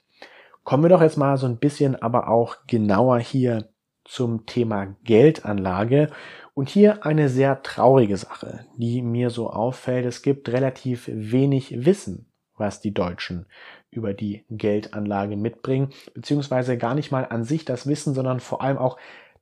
Kommen 0.63 0.83
wir 0.83 0.89
doch 0.89 1.01
jetzt 1.01 1.17
mal 1.17 1.37
so 1.37 1.47
ein 1.47 1.57
bisschen 1.57 1.95
aber 2.01 2.29
auch 2.29 2.57
genauer 2.67 3.19
hier 3.19 3.69
zum 4.05 4.45
Thema 4.45 4.95
Geldanlage 5.03 6.09
und 6.53 6.69
hier 6.69 7.05
eine 7.05 7.29
sehr 7.29 7.61
traurige 7.63 8.17
Sache, 8.17 8.65
die 8.77 9.01
mir 9.01 9.29
so 9.29 9.49
auffällt. 9.49 10.05
Es 10.05 10.21
gibt 10.21 10.49
relativ 10.49 11.09
wenig 11.11 11.85
Wissen 11.85 12.27
was 12.57 12.81
die 12.81 12.93
Deutschen 12.93 13.45
über 13.91 14.13
die 14.13 14.43
Geldanlage 14.49 15.37
mitbringen, 15.37 15.89
beziehungsweise 16.13 16.77
gar 16.77 16.95
nicht 16.95 17.11
mal 17.11 17.25
an 17.25 17.43
sich 17.43 17.65
das 17.65 17.87
Wissen, 17.87 18.13
sondern 18.13 18.39
vor 18.39 18.61
allem 18.61 18.77
auch 18.77 18.97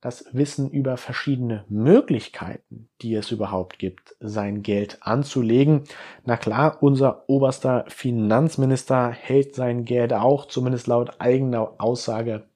das 0.06 0.26
Wissen 0.34 0.70
über 0.70 0.98
verschiedene 0.98 1.66
Möglichkeiten, 1.68 2.90
die 3.02 3.16
es 3.16 3.32
überhaupt 3.32 3.80
gibt, 3.80 4.16
sein 4.20 4.62
Geld 4.62 5.00
anzulegen. 5.02 5.86
Na 6.26 6.38
klar, 6.38 6.78
unser 6.82 7.28
oberster 7.28 7.86
Finanzminister 7.88 9.10
hält 9.10 9.56
sein 9.56 9.84
Geld 9.84 10.14
auch, 10.14 10.46
zumindest 10.46 10.86
laut 10.86 11.20
eigener 11.20 11.74
Aussage, 11.80 12.48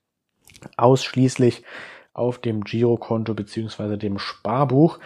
ausschließlich 0.78 1.64
auf 2.14 2.38
dem 2.38 2.64
Girokonto 2.64 3.34
beziehungsweise 3.34 3.98
dem 3.98 4.20
Sparbuch. 4.20 5.00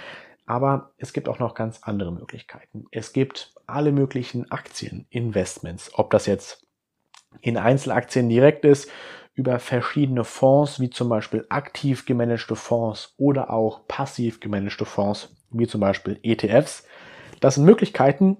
Aber 0.46 0.92
es 0.98 1.14
gibt 1.14 1.30
auch 1.30 1.40
noch 1.40 1.56
ganz 1.56 1.80
andere 1.84 2.12
Möglichkeiten. 2.12 2.88
Es 2.92 3.14
gibt 3.14 3.54
alle 3.68 3.94
möglichen 3.94 4.52
Aktieninvestments, 4.52 5.92
ob 5.94 6.12
das 6.12 6.26
jetzt 6.26 6.63
in 7.42 7.58
Einzelaktien 7.58 8.30
direkt 8.30 8.66
ist 8.66 8.90
über 9.36 9.60
verschiedene 9.60 10.24
Fonds, 10.24 10.80
wie 10.80 10.90
zum 10.90 11.10
Beispiel 11.10 11.46
aktiv 11.50 12.06
gemanagte 12.06 12.56
Fonds 12.56 13.14
oder 13.18 13.50
auch 13.50 13.88
passiv 13.88 14.40
gemanagte 14.40 14.86
Fonds, 14.86 15.36
wie 15.52 15.68
zum 15.68 15.82
Beispiel 15.82 16.20
ETFs. 16.24 16.86
Das 17.40 17.56
sind 17.56 17.66
Möglichkeiten, 17.66 18.38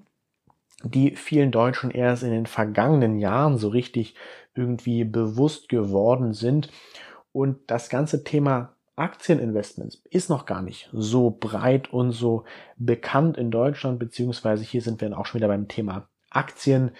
die 0.84 1.16
vielen 1.16 1.50
Deutschen 1.50 1.90
erst 1.90 2.22
in 2.22 2.30
den 2.30 2.46
vergangenen 2.46 3.18
Jahren 3.18 3.58
so 3.58 3.68
richtig 3.68 4.14
irgendwie 4.54 5.04
bewusst 5.04 5.68
geworden 5.68 6.32
sind. 6.32 6.70
Und 7.32 7.58
das 7.66 7.88
ganze 7.88 8.22
Thema 8.22 8.74
Aktieninvestments 8.96 10.02
ist 10.10 10.30
noch 10.30 10.46
gar 10.46 10.62
nicht 10.62 10.88
so 10.92 11.30
breit 11.30 11.92
und 11.92 12.12
so 12.12 12.44
bekannt 12.76 13.36
in 13.36 13.50
Deutschland, 13.50 13.98
beziehungsweise 13.98 14.62
hier 14.62 14.82
sind 14.82 15.00
wir 15.00 15.08
dann 15.08 15.18
auch 15.18 15.26
schon 15.26 15.40
wieder 15.40 15.48
beim 15.48 15.66
Thema 15.66 16.08
Aktien 16.30 16.92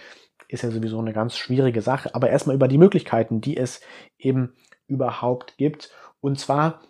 ist 0.47 0.63
ja 0.63 0.71
sowieso 0.71 0.99
eine 0.99 1.13
ganz 1.13 1.37
schwierige 1.37 1.81
Sache. 1.81 2.13
Aber 2.13 2.29
erstmal 2.29 2.55
über 2.55 2.67
die 2.67 2.77
Möglichkeiten, 2.77 3.41
die 3.41 3.57
es 3.57 3.81
eben 4.17 4.53
überhaupt 4.87 5.57
gibt. 5.57 5.91
Und 6.21 6.39
zwar, 6.39 6.81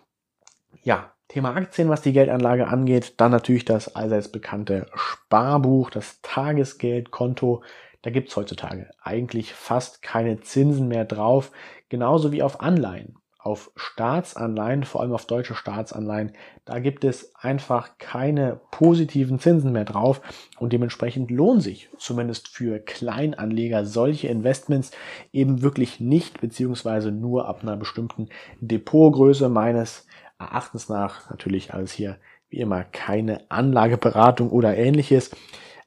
ja, 0.82 1.12
Thema 1.28 1.56
Aktien, 1.56 1.88
was 1.88 2.02
die 2.02 2.12
Geldanlage 2.12 2.68
angeht. 2.68 3.20
Dann 3.20 3.32
natürlich 3.32 3.64
das 3.64 3.96
allseits 3.96 4.30
bekannte 4.30 4.86
Sparbuch, 4.94 5.90
das 5.90 6.20
Tagesgeldkonto. 6.22 7.62
Da 8.02 8.10
gibt 8.10 8.28
es 8.28 8.36
heutzutage 8.36 8.90
eigentlich 9.02 9.52
fast 9.52 10.02
keine 10.02 10.40
Zinsen 10.40 10.88
mehr 10.88 11.04
drauf. 11.04 11.50
Genauso 11.88 12.30
wie 12.30 12.42
auf 12.42 12.60
Anleihen 12.60 13.16
auf 13.46 13.70
Staatsanleihen, 13.76 14.82
vor 14.82 15.00
allem 15.00 15.12
auf 15.12 15.24
deutsche 15.24 15.54
Staatsanleihen, 15.54 16.32
da 16.64 16.80
gibt 16.80 17.04
es 17.04 17.32
einfach 17.36 17.96
keine 17.98 18.60
positiven 18.72 19.38
Zinsen 19.38 19.70
mehr 19.70 19.84
drauf 19.84 20.20
und 20.58 20.72
dementsprechend 20.72 21.30
lohnen 21.30 21.60
sich 21.60 21.88
zumindest 21.96 22.48
für 22.48 22.80
Kleinanleger 22.80 23.84
solche 23.84 24.26
Investments 24.26 24.90
eben 25.32 25.62
wirklich 25.62 26.00
nicht, 26.00 26.40
beziehungsweise 26.40 27.12
nur 27.12 27.46
ab 27.46 27.60
einer 27.62 27.76
bestimmten 27.76 28.30
Depotgröße 28.60 29.48
meines 29.48 30.08
Erachtens 30.40 30.88
nach. 30.88 31.30
Natürlich 31.30 31.72
alles 31.72 31.92
hier 31.92 32.18
wie 32.48 32.58
immer 32.58 32.82
keine 32.82 33.48
Anlageberatung 33.48 34.50
oder 34.50 34.76
ähnliches, 34.76 35.30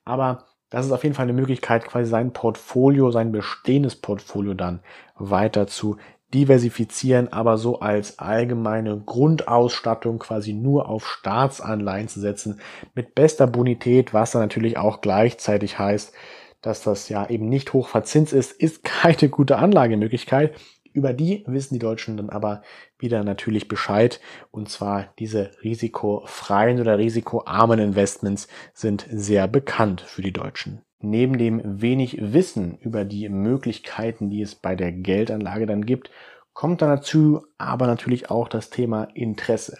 aber 0.06 0.46
das 0.70 0.86
ist 0.86 0.92
auf 0.94 1.04
jeden 1.04 1.16
Fall 1.16 1.24
eine 1.24 1.34
Möglichkeit, 1.34 1.86
quasi 1.86 2.10
sein 2.10 2.32
Portfolio, 2.32 3.12
sein 3.12 3.34
bestehendes 3.34 3.98
Portfolio 3.98 4.54
dann 4.54 4.80
weiter 5.16 5.68
zu 5.68 5.98
diversifizieren, 6.34 7.32
aber 7.34 7.58
so 7.58 7.80
als 7.80 8.20
allgemeine 8.20 9.02
Grundausstattung 9.06 10.20
quasi 10.20 10.54
nur 10.54 10.88
auf 10.88 11.08
Staatsanleihen 11.08 12.08
zu 12.08 12.20
setzen 12.20 12.60
mit 12.94 13.16
bester 13.16 13.48
Bonität, 13.48 14.14
was 14.14 14.32
dann 14.32 14.42
natürlich 14.42 14.78
auch 14.78 15.02
gleichzeitig 15.02 15.80
heißt, 15.80 16.14
dass 16.62 16.84
das 16.84 17.10
ja 17.10 17.30
eben 17.30 17.48
nicht 17.48 17.74
hoch 17.74 17.88
verzinst 17.88 18.34
ist, 18.34 18.52
ist 18.52 18.84
keine 18.84 19.30
gute 19.30 19.58
Anlagemöglichkeit. 19.58 20.56
Über 20.92 21.14
die 21.14 21.44
wissen 21.48 21.76
die 21.76 21.80
Deutschen 21.80 22.18
dann 22.18 22.30
aber 22.30 22.64
wieder 22.98 23.24
natürlich 23.24 23.68
Bescheid. 23.68 24.20
Und 24.52 24.70
zwar 24.70 25.14
diese 25.20 25.52
risikofreien 25.64 26.80
oder 26.82 26.98
risikoarmen 26.98 27.80
Investments 27.80 28.48
sind 28.74 29.08
sehr 29.12 29.48
bekannt 29.48 30.02
für 30.02 30.24
die 30.24 30.34
Deutschen. 30.34 30.82
Neben 31.02 31.38
dem 31.38 31.82
wenig 31.82 32.18
Wissen 32.34 32.78
über 32.80 33.06
die 33.06 33.30
Möglichkeiten, 33.30 34.30
die 34.30 34.42
es 34.42 34.56
bei 34.56 34.76
der 34.76 34.92
Geldanlage 34.92 35.66
dann 35.66 35.86
gibt, 35.86 36.12
kommt 36.54 36.82
dann 36.82 36.90
dazu 36.90 37.46
aber 37.58 37.88
natürlich 37.88 38.30
auch 38.30 38.50
das 38.50 38.70
Thema 38.70 39.06
Interesse. 39.14 39.78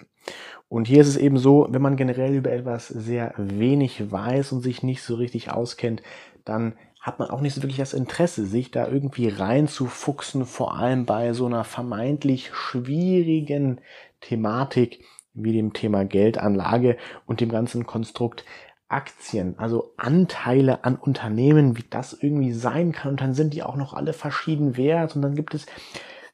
Und 0.70 0.88
hier 0.88 1.02
ist 1.02 1.08
es 1.08 1.18
eben 1.18 1.38
so, 1.38 1.68
wenn 1.70 1.82
man 1.82 1.98
generell 1.98 2.36
über 2.36 2.52
etwas 2.52 2.88
sehr 2.88 3.34
wenig 3.38 4.12
weiß 4.12 4.52
und 4.54 4.62
sich 4.62 4.84
nicht 4.84 5.02
so 5.02 5.16
richtig 5.16 5.52
auskennt, 5.52 6.04
dann 6.46 6.76
hat 7.02 7.20
man 7.20 7.30
auch 7.30 7.42
nicht 7.42 7.54
so 7.54 7.62
wirklich 7.64 7.80
das 7.80 7.94
Interesse, 7.94 8.46
sich 8.46 8.72
da 8.72 8.88
irgendwie 8.88 9.30
reinzufuchsen, 9.30 10.46
vor 10.46 10.76
allem 10.76 11.06
bei 11.06 11.34
so 11.34 11.46
einer 11.46 11.64
vermeintlich 11.64 12.52
schwierigen 12.54 13.82
Thematik 14.22 15.04
wie 15.34 15.54
dem 15.54 15.74
Thema 15.74 16.06
Geldanlage 16.06 16.98
und 17.26 17.40
dem 17.40 17.50
ganzen 17.50 17.86
Konstrukt 17.86 18.46
Aktien, 18.90 19.54
also 19.58 19.94
Anteile 19.98 20.84
an 20.84 20.96
Unternehmen, 20.96 21.78
wie 21.78 21.86
das 21.90 22.14
irgendwie 22.14 22.52
sein 22.52 22.92
kann. 22.92 23.12
Und 23.12 23.22
dann 23.22 23.34
sind 23.34 23.54
die 23.54 23.64
auch 23.64 23.76
noch 23.76 23.94
alle 23.94 24.14
verschieden 24.14 24.76
wert. 24.78 25.16
Und 25.16 25.22
dann 25.22 25.36
gibt 25.36 25.54
es 25.54 25.68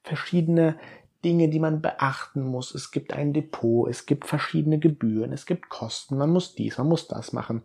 verschiedene 0.03 0.77
Dinge, 1.23 1.49
die 1.49 1.59
man 1.59 1.81
beachten 1.81 2.43
muss. 2.43 2.73
Es 2.73 2.91
gibt 2.91 3.13
ein 3.13 3.33
Depot, 3.33 3.89
es 3.89 4.05
gibt 4.05 4.25
verschiedene 4.25 4.79
Gebühren, 4.79 5.33
es 5.33 5.45
gibt 5.45 5.69
Kosten. 5.69 6.17
Man 6.17 6.29
muss 6.29 6.55
dies, 6.55 6.77
man 6.77 6.87
muss 6.87 7.07
das 7.07 7.33
machen. 7.33 7.63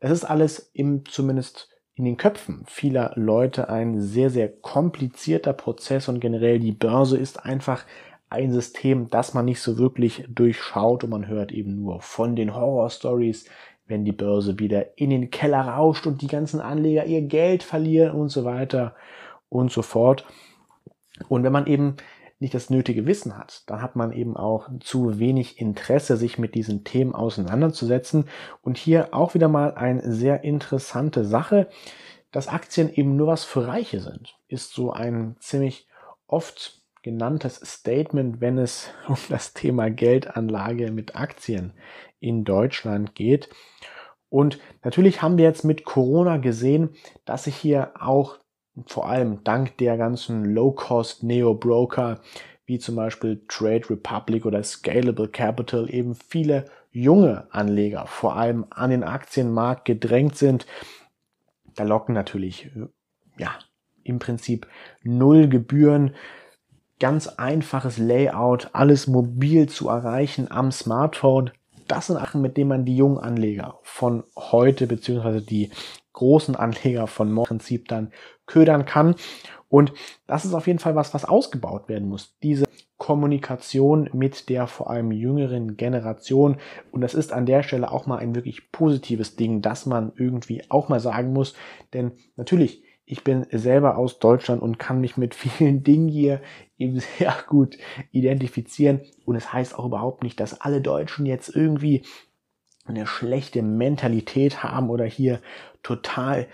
Das 0.00 0.10
ist 0.10 0.24
alles 0.24 0.70
im, 0.74 1.04
zumindest 1.06 1.70
in 1.94 2.04
den 2.04 2.16
Köpfen 2.16 2.64
vieler 2.66 3.12
Leute 3.14 3.68
ein 3.68 4.00
sehr, 4.00 4.30
sehr 4.30 4.48
komplizierter 4.48 5.52
Prozess 5.52 6.08
und 6.08 6.18
generell 6.18 6.58
die 6.58 6.72
Börse 6.72 7.16
ist 7.16 7.44
einfach 7.44 7.84
ein 8.30 8.52
System, 8.52 9.10
das 9.10 9.32
man 9.32 9.44
nicht 9.44 9.60
so 9.60 9.78
wirklich 9.78 10.24
durchschaut 10.28 11.04
und 11.04 11.10
man 11.10 11.28
hört 11.28 11.52
eben 11.52 11.76
nur 11.76 12.00
von 12.00 12.34
den 12.34 12.54
Horror-Stories, 12.54 13.44
wenn 13.86 14.04
die 14.04 14.12
Börse 14.12 14.58
wieder 14.58 14.98
in 14.98 15.10
den 15.10 15.30
Keller 15.30 15.60
rauscht 15.60 16.06
und 16.06 16.22
die 16.22 16.26
ganzen 16.26 16.60
Anleger 16.60 17.04
ihr 17.04 17.22
Geld 17.22 17.62
verlieren 17.62 18.12
und 18.12 18.28
so 18.28 18.44
weiter 18.44 18.94
und 19.48 19.70
so 19.70 19.82
fort. 19.82 20.24
Und 21.28 21.44
wenn 21.44 21.52
man 21.52 21.66
eben 21.66 21.96
nicht 22.40 22.54
das 22.54 22.70
nötige 22.70 23.06
Wissen 23.06 23.38
hat, 23.38 23.62
dann 23.66 23.80
hat 23.80 23.96
man 23.96 24.12
eben 24.12 24.36
auch 24.36 24.68
zu 24.80 25.18
wenig 25.18 25.60
Interesse, 25.60 26.16
sich 26.16 26.38
mit 26.38 26.54
diesen 26.54 26.84
Themen 26.84 27.14
auseinanderzusetzen. 27.14 28.26
Und 28.62 28.76
hier 28.76 29.14
auch 29.14 29.34
wieder 29.34 29.48
mal 29.48 29.74
eine 29.74 30.12
sehr 30.12 30.44
interessante 30.44 31.24
Sache, 31.24 31.68
dass 32.32 32.48
Aktien 32.48 32.92
eben 32.92 33.16
nur 33.16 33.28
was 33.28 33.44
für 33.44 33.66
Reiche 33.66 34.00
sind, 34.00 34.36
ist 34.48 34.72
so 34.72 34.92
ein 34.92 35.36
ziemlich 35.38 35.86
oft 36.26 36.83
genanntes 37.04 37.56
Statement, 37.56 38.40
wenn 38.40 38.58
es 38.58 38.90
um 39.08 39.16
das 39.28 39.52
Thema 39.52 39.90
Geldanlage 39.90 40.90
mit 40.90 41.14
Aktien 41.14 41.72
in 42.18 42.42
Deutschland 42.42 43.14
geht. 43.14 43.48
Und 44.28 44.58
natürlich 44.82 45.22
haben 45.22 45.38
wir 45.38 45.44
jetzt 45.44 45.64
mit 45.64 45.84
Corona 45.84 46.38
gesehen, 46.38 46.90
dass 47.24 47.44
sich 47.44 47.54
hier 47.54 47.92
auch 48.00 48.38
vor 48.86 49.08
allem 49.08 49.44
dank 49.44 49.78
der 49.78 49.96
ganzen 49.96 50.44
Low-Cost 50.44 51.22
Neo-Broker 51.22 52.20
wie 52.66 52.78
zum 52.78 52.96
Beispiel 52.96 53.44
Trade 53.46 53.90
Republic 53.90 54.46
oder 54.46 54.64
Scalable 54.64 55.28
Capital 55.28 55.92
eben 55.92 56.14
viele 56.14 56.64
junge 56.90 57.46
Anleger 57.50 58.06
vor 58.06 58.36
allem 58.36 58.66
an 58.70 58.90
den 58.90 59.04
Aktienmarkt 59.04 59.84
gedrängt 59.84 60.36
sind. 60.36 60.66
Da 61.76 61.84
locken 61.84 62.14
natürlich 62.14 62.70
ja 63.36 63.54
im 64.02 64.18
Prinzip 64.18 64.66
null 65.02 65.48
Gebühren 65.48 66.14
ganz 67.04 67.28
einfaches 67.28 67.98
Layout, 67.98 68.70
alles 68.72 69.08
mobil 69.08 69.68
zu 69.68 69.90
erreichen 69.90 70.50
am 70.50 70.72
Smartphone. 70.72 71.50
Das 71.86 72.06
sind 72.06 72.16
Sachen, 72.16 72.40
mit 72.40 72.56
denen 72.56 72.70
man 72.70 72.86
die 72.86 72.96
jungen 72.96 73.18
Anleger 73.18 73.78
von 73.82 74.24
heute 74.38 74.86
beziehungsweise 74.86 75.42
die 75.42 75.68
großen 76.14 76.56
Anleger 76.56 77.06
von 77.06 77.30
morgen 77.30 77.48
Prinzip 77.48 77.88
dann 77.88 78.10
ködern 78.46 78.86
kann. 78.86 79.16
Und 79.68 79.92
das 80.26 80.46
ist 80.46 80.54
auf 80.54 80.66
jeden 80.66 80.78
Fall 80.78 80.96
was, 80.96 81.12
was 81.12 81.26
ausgebaut 81.26 81.90
werden 81.90 82.08
muss. 82.08 82.38
Diese 82.42 82.64
Kommunikation 82.96 84.08
mit 84.14 84.48
der 84.48 84.66
vor 84.66 84.88
allem 84.88 85.12
jüngeren 85.12 85.76
Generation. 85.76 86.56
Und 86.90 87.02
das 87.02 87.12
ist 87.12 87.34
an 87.34 87.44
der 87.44 87.62
Stelle 87.62 87.92
auch 87.92 88.06
mal 88.06 88.16
ein 88.16 88.34
wirklich 88.34 88.72
positives 88.72 89.36
Ding, 89.36 89.60
dass 89.60 89.84
man 89.84 90.14
irgendwie 90.16 90.62
auch 90.70 90.88
mal 90.88 91.00
sagen 91.00 91.34
muss. 91.34 91.52
Denn 91.92 92.12
natürlich, 92.36 92.82
ich 93.06 93.22
bin 93.22 93.46
selber 93.50 93.98
aus 93.98 94.18
Deutschland 94.18 94.62
und 94.62 94.78
kann 94.78 95.00
mich 95.00 95.16
mit 95.16 95.34
vielen 95.34 95.82
Dingen 95.84 96.08
hier 96.08 96.40
eben 96.78 97.00
sehr 97.18 97.34
gut 97.48 97.78
identifizieren. 98.10 99.00
Und 99.24 99.36
es 99.36 99.44
das 99.44 99.52
heißt 99.52 99.78
auch 99.78 99.86
überhaupt 99.86 100.22
nicht, 100.22 100.40
dass 100.40 100.60
alle 100.60 100.80
Deutschen 100.80 101.26
jetzt 101.26 101.54
irgendwie 101.54 102.02
eine 102.84 103.06
schlechte 103.06 103.62
Mentalität 103.62 104.62
haben 104.62 104.90
oder 104.90 105.06
hier 105.06 105.40
total 105.82 106.48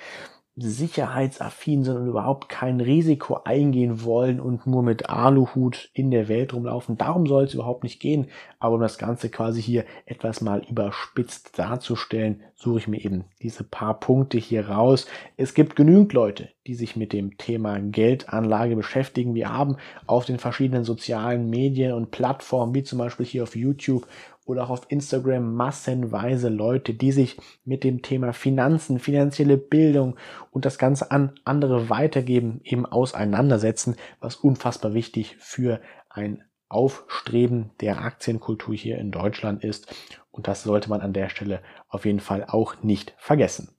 sicherheitsaffin 0.57 1.85
sind 1.85 1.97
und 1.97 2.09
überhaupt 2.09 2.49
kein 2.49 2.81
Risiko 2.81 3.41
eingehen 3.45 4.05
wollen 4.05 4.41
und 4.41 4.67
nur 4.67 4.83
mit 4.83 5.09
Aluhut 5.09 5.91
in 5.95 6.11
der 6.11 6.29
Welt 6.29 6.53
rumlaufen. 6.53 6.99
Darum 6.99 7.27
soll 7.27 7.45
es 7.45 7.55
überhaupt 7.55 7.83
nicht 7.83 8.01
gehen. 8.01 8.29
Aber 8.63 8.75
um 8.75 8.83
das 8.83 8.99
Ganze 8.99 9.31
quasi 9.31 9.63
hier 9.63 9.87
etwas 10.05 10.43
mal 10.43 10.63
überspitzt 10.69 11.59
darzustellen, 11.59 12.43
suche 12.55 12.79
ich 12.81 12.89
mir 12.89 13.03
eben 13.03 13.25
diese 13.41 13.65
paar 13.65 13.99
Punkte 13.99 14.37
hier 14.37 14.69
raus. 14.69 15.07
Es 15.39 15.55
gibt 15.55 15.77
genügend 15.77 16.13
Leute, 16.13 16.51
die 16.67 16.75
sich 16.75 16.95
mit 16.95 17.15
dem 17.15 17.39
Thema 17.39 17.81
Geldanlage 17.81 18.77
beschäftigen. 18.77 19.35
Wir 19.35 19.51
haben 19.51 19.79
auf 20.07 20.27
den 20.27 20.39
verschiedenen 20.39 20.85
sozialen 20.85 21.49
Medien 21.49 21.95
und 21.95 22.11
Plattformen, 22.11 22.75
wie 22.75 22.83
zum 22.83 22.99
Beispiel 22.99 23.25
hier 23.25 23.45
auf 23.45 23.57
YouTube 23.57 24.07
oder 24.45 24.65
auch 24.65 24.71
auf 24.71 24.87
Instagram 24.89 25.55
massenweise 25.55 26.51
Leute, 26.51 26.93
die 26.93 27.13
sich 27.13 27.39
mit 27.65 27.83
dem 27.83 28.03
Thema 28.03 28.35
Finanzen, 28.35 28.99
finanzielle 28.99 29.57
Bildung 29.57 30.17
und 30.51 30.67
das 30.67 30.77
Ganze 30.77 31.11
an 31.11 31.33
andere 31.45 31.89
weitergeben, 31.89 32.61
eben 32.65 32.85
auseinandersetzen, 32.85 33.97
was 34.21 34.37
unfassbar 34.37 34.93
wichtig 34.93 35.37
für 35.39 35.81
ein 36.11 36.43
Aufstreben 36.71 37.71
der 37.81 38.01
Aktienkultur 38.01 38.75
hier 38.75 38.97
in 38.99 39.11
Deutschland 39.11 39.63
ist. 39.63 39.95
Und 40.31 40.49
das 40.49 40.63
sollte 40.63 40.89
man 40.89 41.03
an 41.03 41.13
der 41.13 41.29
Stelle 41.29 41.61
auf 41.89 42.07
jeden 42.07 42.21
Fall 42.21 42.47
auch 42.49 42.83
nicht 42.83 43.13
vergessen. 43.19 43.75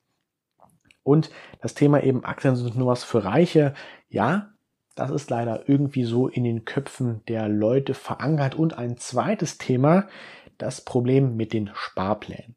Und 1.02 1.32
das 1.62 1.74
Thema 1.74 2.04
eben 2.04 2.24
Aktien 2.24 2.56
sind 2.56 2.78
nur 2.78 2.88
was 2.88 3.04
für 3.04 3.24
Reiche. 3.24 3.74
Ja, 4.10 4.52
das 4.94 5.10
ist 5.10 5.30
leider 5.30 5.68
irgendwie 5.68 6.04
so 6.04 6.28
in 6.28 6.44
den 6.44 6.66
Köpfen 6.66 7.22
der 7.28 7.48
Leute 7.48 7.94
verankert. 7.94 8.56
Und 8.56 8.78
ein 8.78 8.98
zweites 8.98 9.58
Thema, 9.58 10.08
das 10.58 10.82
Problem 10.82 11.36
mit 11.38 11.54
den 11.54 11.72
Sparplänen. 11.74 12.56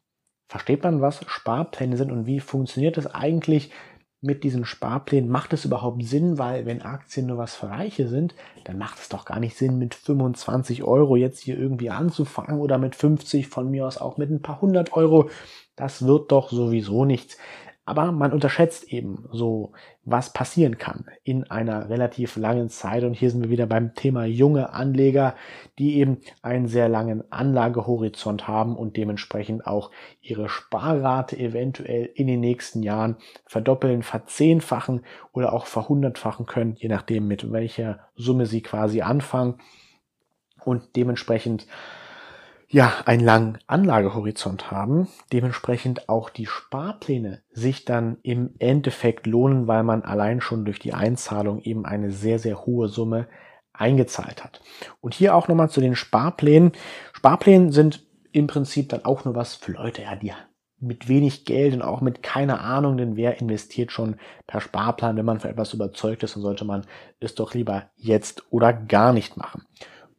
Versteht 0.49 0.83
man, 0.83 1.01
was 1.01 1.25
Sparpläne 1.27 1.97
sind 1.97 2.13
und 2.13 2.27
wie 2.27 2.41
funktioniert 2.41 2.99
es 2.99 3.07
eigentlich 3.07 3.71
mit 4.25 4.45
diesen 4.45 4.65
Sparplänen? 4.65 5.31
Macht 5.31 5.53
es 5.53 5.65
überhaupt 5.65 6.03
Sinn? 6.05 6.39
Weil 6.39 6.67
wenn 6.67 6.83
Aktien 6.83 7.27
nur 7.27 7.39
was 7.39 7.55
für 7.55 7.69
Reiche 7.69 8.09
sind, 8.09 8.35
dann 8.65 8.79
macht 8.79 8.99
es 8.99 9.09
doch 9.09 9.25
gar 9.25 9.39
nicht 9.39 9.57
Sinn, 9.57 9.79
mit 9.79 9.95
25 9.95 10.83
Euro 10.83 11.17
jetzt 11.17 11.41
hier 11.41 11.59
irgendwie 11.59 11.91
anzufangen 11.91 12.59
oder 12.59 12.79
mit 12.79 12.97
50 12.97 13.49
von 13.49 13.71
mir 13.71 13.87
aus 13.87 13.99
auch 13.99 14.17
mit 14.17 14.31
ein 14.31 14.43
paar 14.43 14.61
hundert 14.61 14.95
Euro. 14.95 15.31
Das 15.77 16.07
wird 16.07 16.31
doch 16.33 16.51
sowieso 16.51 17.05
nichts. 17.05 17.37
Aber 17.87 18.13
man 18.13 18.33
unterschätzt 18.33 18.91
eben 18.93 19.29
so, 19.31 19.73
was 20.05 20.33
passieren 20.33 20.79
kann 20.79 21.05
in 21.23 21.51
einer 21.51 21.91
relativ 21.91 22.37
langen 22.37 22.71
Zeit. 22.71 23.05
Und 23.05 23.13
hier 23.13 23.31
sind 23.31 23.43
wir 23.43 23.51
wieder 23.51 23.67
beim 23.67 23.95
Thema 23.95 24.25
junge 24.25 24.73
Anleger, 24.73 25.35
die 25.79 25.97
eben 25.99 26.21
einen 26.41 26.67
sehr 26.67 26.89
langen 26.89 27.31
Anlagehorizont 27.31 28.49
haben 28.49 28.77
und 28.77 28.97
dementsprechend 28.97 29.67
auch 29.67 29.91
ihre 30.23 30.49
Sparrate 30.49 31.39
eventuell 31.39 32.11
in 32.15 32.27
den 32.27 32.41
nächsten 32.41 32.83
Jahren 32.83 33.17
verdoppeln, 33.45 34.03
verzehnfachen 34.03 35.05
oder 35.33 35.53
auch 35.53 35.67
verhundertfachen 35.67 36.47
können, 36.47 36.77
je 36.77 36.89
nachdem 36.89 37.29
mit 37.29 37.53
welcher 37.53 38.01
Summe 38.17 38.47
sie 38.47 38.63
quasi 38.63 39.03
anfangen. 39.03 39.59
Und 40.65 40.97
dementsprechend 40.97 41.67
ja, 42.69 42.93
einen 43.05 43.25
langen 43.25 43.59
Anlagehorizont 43.67 44.71
haben, 44.71 45.09
dementsprechend 45.33 46.09
auch 46.09 46.31
die 46.31 46.47
Sparpläne 46.47 47.43
sich 47.51 47.85
dann 47.85 48.19
im 48.23 48.55
Endeffekt 48.59 49.27
lohnen, 49.27 49.67
weil 49.67 49.83
man 49.83 50.03
allein 50.03 50.41
schon 50.41 50.65
durch 50.65 50.79
die 50.79 50.95
Einzahlung 50.95 51.61
eben 51.61 51.85
eine 51.85 52.11
sehr, 52.11 52.39
sehr 52.39 52.67
hohe 52.67 52.89
Summe 52.89 53.29
eingezahlt 53.73 54.43
hat. 54.45 54.61
Und 55.01 55.15
hier 55.15 55.35
auch 55.35 55.49
nochmal 55.49 55.71
zu 55.71 55.81
den 55.81 55.97
Sparplänen. 55.97 56.73
Sparpläne 57.13 57.73
sind 57.73 58.07
im 58.33 58.47
Prinzip 58.47 58.89
dann 58.89 59.05
auch 59.05 59.25
nur 59.25 59.35
was 59.35 59.55
für 59.55 59.73
Leute, 59.73 60.03
ja, 60.03 60.17
die 60.17 60.33
mit 60.81 61.09
wenig 61.09 61.45
Geld 61.45 61.75
und 61.75 61.83
auch 61.83 62.01
mit 62.01 62.23
keiner 62.23 62.61
Ahnung, 62.61 62.97
denn 62.97 63.17
wer 63.17 63.41
investiert 63.41 63.91
schon 63.91 64.17
per 64.47 64.61
Sparplan, 64.61 65.17
wenn 65.17 65.25
man 65.25 65.41
für 65.41 65.49
etwas 65.49 65.73
überzeugt 65.73 66.23
ist, 66.23 66.37
dann 66.37 66.43
sollte 66.43 66.65
man 66.65 66.85
es 67.21 67.35
doch 67.35 67.55
lieber 67.55 67.91
jetzt 67.97 68.45
oder 68.51 68.73
gar 68.73 69.13
nicht 69.13 69.37
machen. 69.37 69.67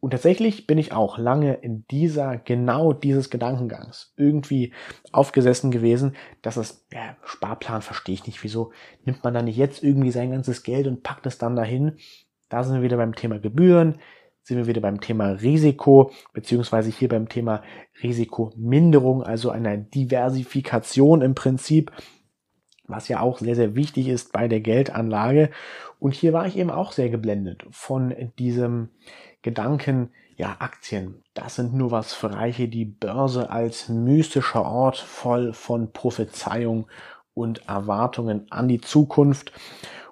Und 0.06 0.10
tatsächlich 0.10 0.68
bin 0.68 0.78
ich 0.78 0.92
auch 0.92 1.18
lange 1.18 1.54
in 1.54 1.84
dieser, 1.90 2.36
genau 2.36 2.92
dieses 2.92 3.28
Gedankengangs 3.28 4.14
irgendwie 4.16 4.72
aufgesessen 5.10 5.72
gewesen, 5.72 6.14
dass 6.42 6.56
es, 6.56 6.86
ja, 6.92 7.16
Sparplan 7.24 7.82
verstehe 7.82 8.14
ich 8.14 8.24
nicht, 8.24 8.44
wieso 8.44 8.70
nimmt 9.04 9.24
man 9.24 9.34
da 9.34 9.42
nicht 9.42 9.56
jetzt 9.56 9.82
irgendwie 9.82 10.12
sein 10.12 10.30
ganzes 10.30 10.62
Geld 10.62 10.86
und 10.86 11.02
packt 11.02 11.26
es 11.26 11.38
dann 11.38 11.56
dahin? 11.56 11.96
Da 12.48 12.62
sind 12.62 12.76
wir 12.76 12.82
wieder 12.82 12.98
beim 12.98 13.16
Thema 13.16 13.40
Gebühren, 13.40 13.98
sind 14.44 14.58
wir 14.58 14.68
wieder 14.68 14.80
beim 14.80 15.00
Thema 15.00 15.30
Risiko, 15.30 16.12
beziehungsweise 16.32 16.88
hier 16.90 17.08
beim 17.08 17.28
Thema 17.28 17.64
Risikominderung, 18.00 19.24
also 19.24 19.50
einer 19.50 19.76
Diversifikation 19.76 21.20
im 21.20 21.34
Prinzip, 21.34 21.90
was 22.86 23.08
ja 23.08 23.18
auch 23.18 23.40
sehr, 23.40 23.56
sehr 23.56 23.74
wichtig 23.74 24.06
ist 24.06 24.32
bei 24.32 24.46
der 24.46 24.60
Geldanlage. 24.60 25.50
Und 25.98 26.14
hier 26.14 26.32
war 26.32 26.46
ich 26.46 26.56
eben 26.56 26.70
auch 26.70 26.92
sehr 26.92 27.08
geblendet 27.08 27.66
von 27.70 28.14
diesem, 28.38 28.90
Gedanken, 29.46 30.10
ja, 30.36 30.56
Aktien, 30.58 31.22
das 31.32 31.54
sind 31.54 31.72
nur 31.72 31.92
was 31.92 32.12
für 32.12 32.34
Reiche, 32.34 32.66
die 32.66 32.84
Börse 32.84 33.48
als 33.48 33.88
mystischer 33.88 34.64
Ort 34.64 34.96
voll 34.96 35.52
von 35.52 35.92
Prophezeiung 35.92 36.88
und 37.32 37.68
Erwartungen 37.68 38.48
an 38.50 38.66
die 38.66 38.80
Zukunft. 38.80 39.52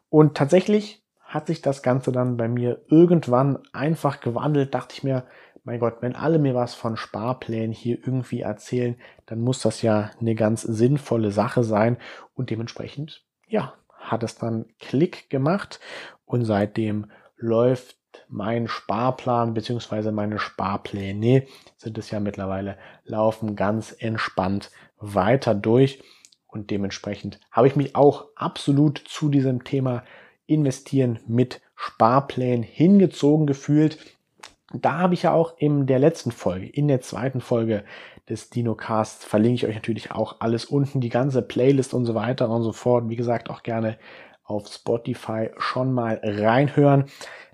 Und 0.09 0.37
tatsächlich 0.37 1.03
hat 1.19 1.49
sich 1.49 1.63
das 1.63 1.83
Ganze 1.83 2.13
dann 2.13 2.37
bei 2.37 2.47
mir 2.47 2.85
irgendwann 2.87 3.59
einfach 3.73 4.21
gewandelt, 4.21 4.73
dachte 4.73 4.95
ich 4.97 5.03
mir, 5.03 5.25
mein 5.65 5.81
Gott, 5.81 5.97
wenn 6.01 6.15
alle 6.15 6.39
mir 6.39 6.55
was 6.55 6.77
von 6.77 6.97
Sparplänen 6.97 7.73
hier 7.73 7.99
irgendwie 7.99 8.43
erzählen, 8.43 8.95
dann 9.27 9.41
muss 9.41 9.63
das 9.63 9.83
ja 9.83 10.13
eine 10.21 10.37
ganz 10.37 10.63
sinnvolle 10.63 11.33
Sache 11.33 11.65
sein. 11.65 11.97
Und 12.35 12.51
dementsprechend, 12.51 13.25
ja, 13.49 13.75
hat 13.99 14.23
es 14.23 14.37
dann 14.37 14.67
Klick 14.79 15.29
gemacht. 15.29 15.81
Und 16.25 16.45
seitdem 16.45 17.11
läuft 17.37 17.97
mein 18.29 18.69
Sparplan 18.69 19.55
beziehungsweise 19.55 20.13
meine 20.13 20.39
Sparpläne 20.39 21.47
sind 21.77 21.99
es 21.99 22.11
ja 22.11 22.21
mittlerweile, 22.21 22.77
laufen 23.05 23.57
ganz 23.57 23.95
entspannt 23.99 24.71
weiter 24.99 25.55
durch. 25.55 26.03
Und 26.47 26.71
dementsprechend 26.71 27.41
habe 27.51 27.67
ich 27.67 27.77
mich 27.77 27.97
auch 27.97 28.27
absolut 28.37 29.03
zu 29.07 29.29
diesem 29.29 29.65
Thema 29.65 30.05
Investieren 30.47 31.19
mit 31.27 31.61
Sparplänen 31.75 32.63
hingezogen 32.63 33.47
gefühlt. 33.47 33.99
Da 34.73 34.99
habe 34.99 35.15
ich 35.15 35.23
ja 35.23 35.33
auch 35.33 35.55
in 35.59 35.87
der 35.87 35.99
letzten 35.99 36.31
Folge, 36.33 36.67
in 36.67 36.89
der 36.89 37.01
zweiten 37.01 37.41
Folge 37.41 37.85
des 38.29 38.51
DinoCasts, 38.51 39.25
verlinke 39.25 39.55
ich 39.55 39.67
euch 39.67 39.75
natürlich 39.75 40.11
auch 40.11 40.37
alles 40.41 40.65
unten, 40.65 41.01
die 41.01 41.11
ganze 41.11 41.43
Playlist 41.43 41.95
und 41.95 42.05
so 42.05 42.15
weiter 42.15 42.49
und 42.49 42.63
so 42.63 42.73
fort. 42.73 43.09
Wie 43.09 43.17
gesagt, 43.17 43.51
auch 43.51 43.63
gerne 43.63 43.99
auf 44.45 44.69
Spotify 44.69 45.51
schon 45.59 45.93
mal 45.93 46.21
reinhören. 46.23 47.07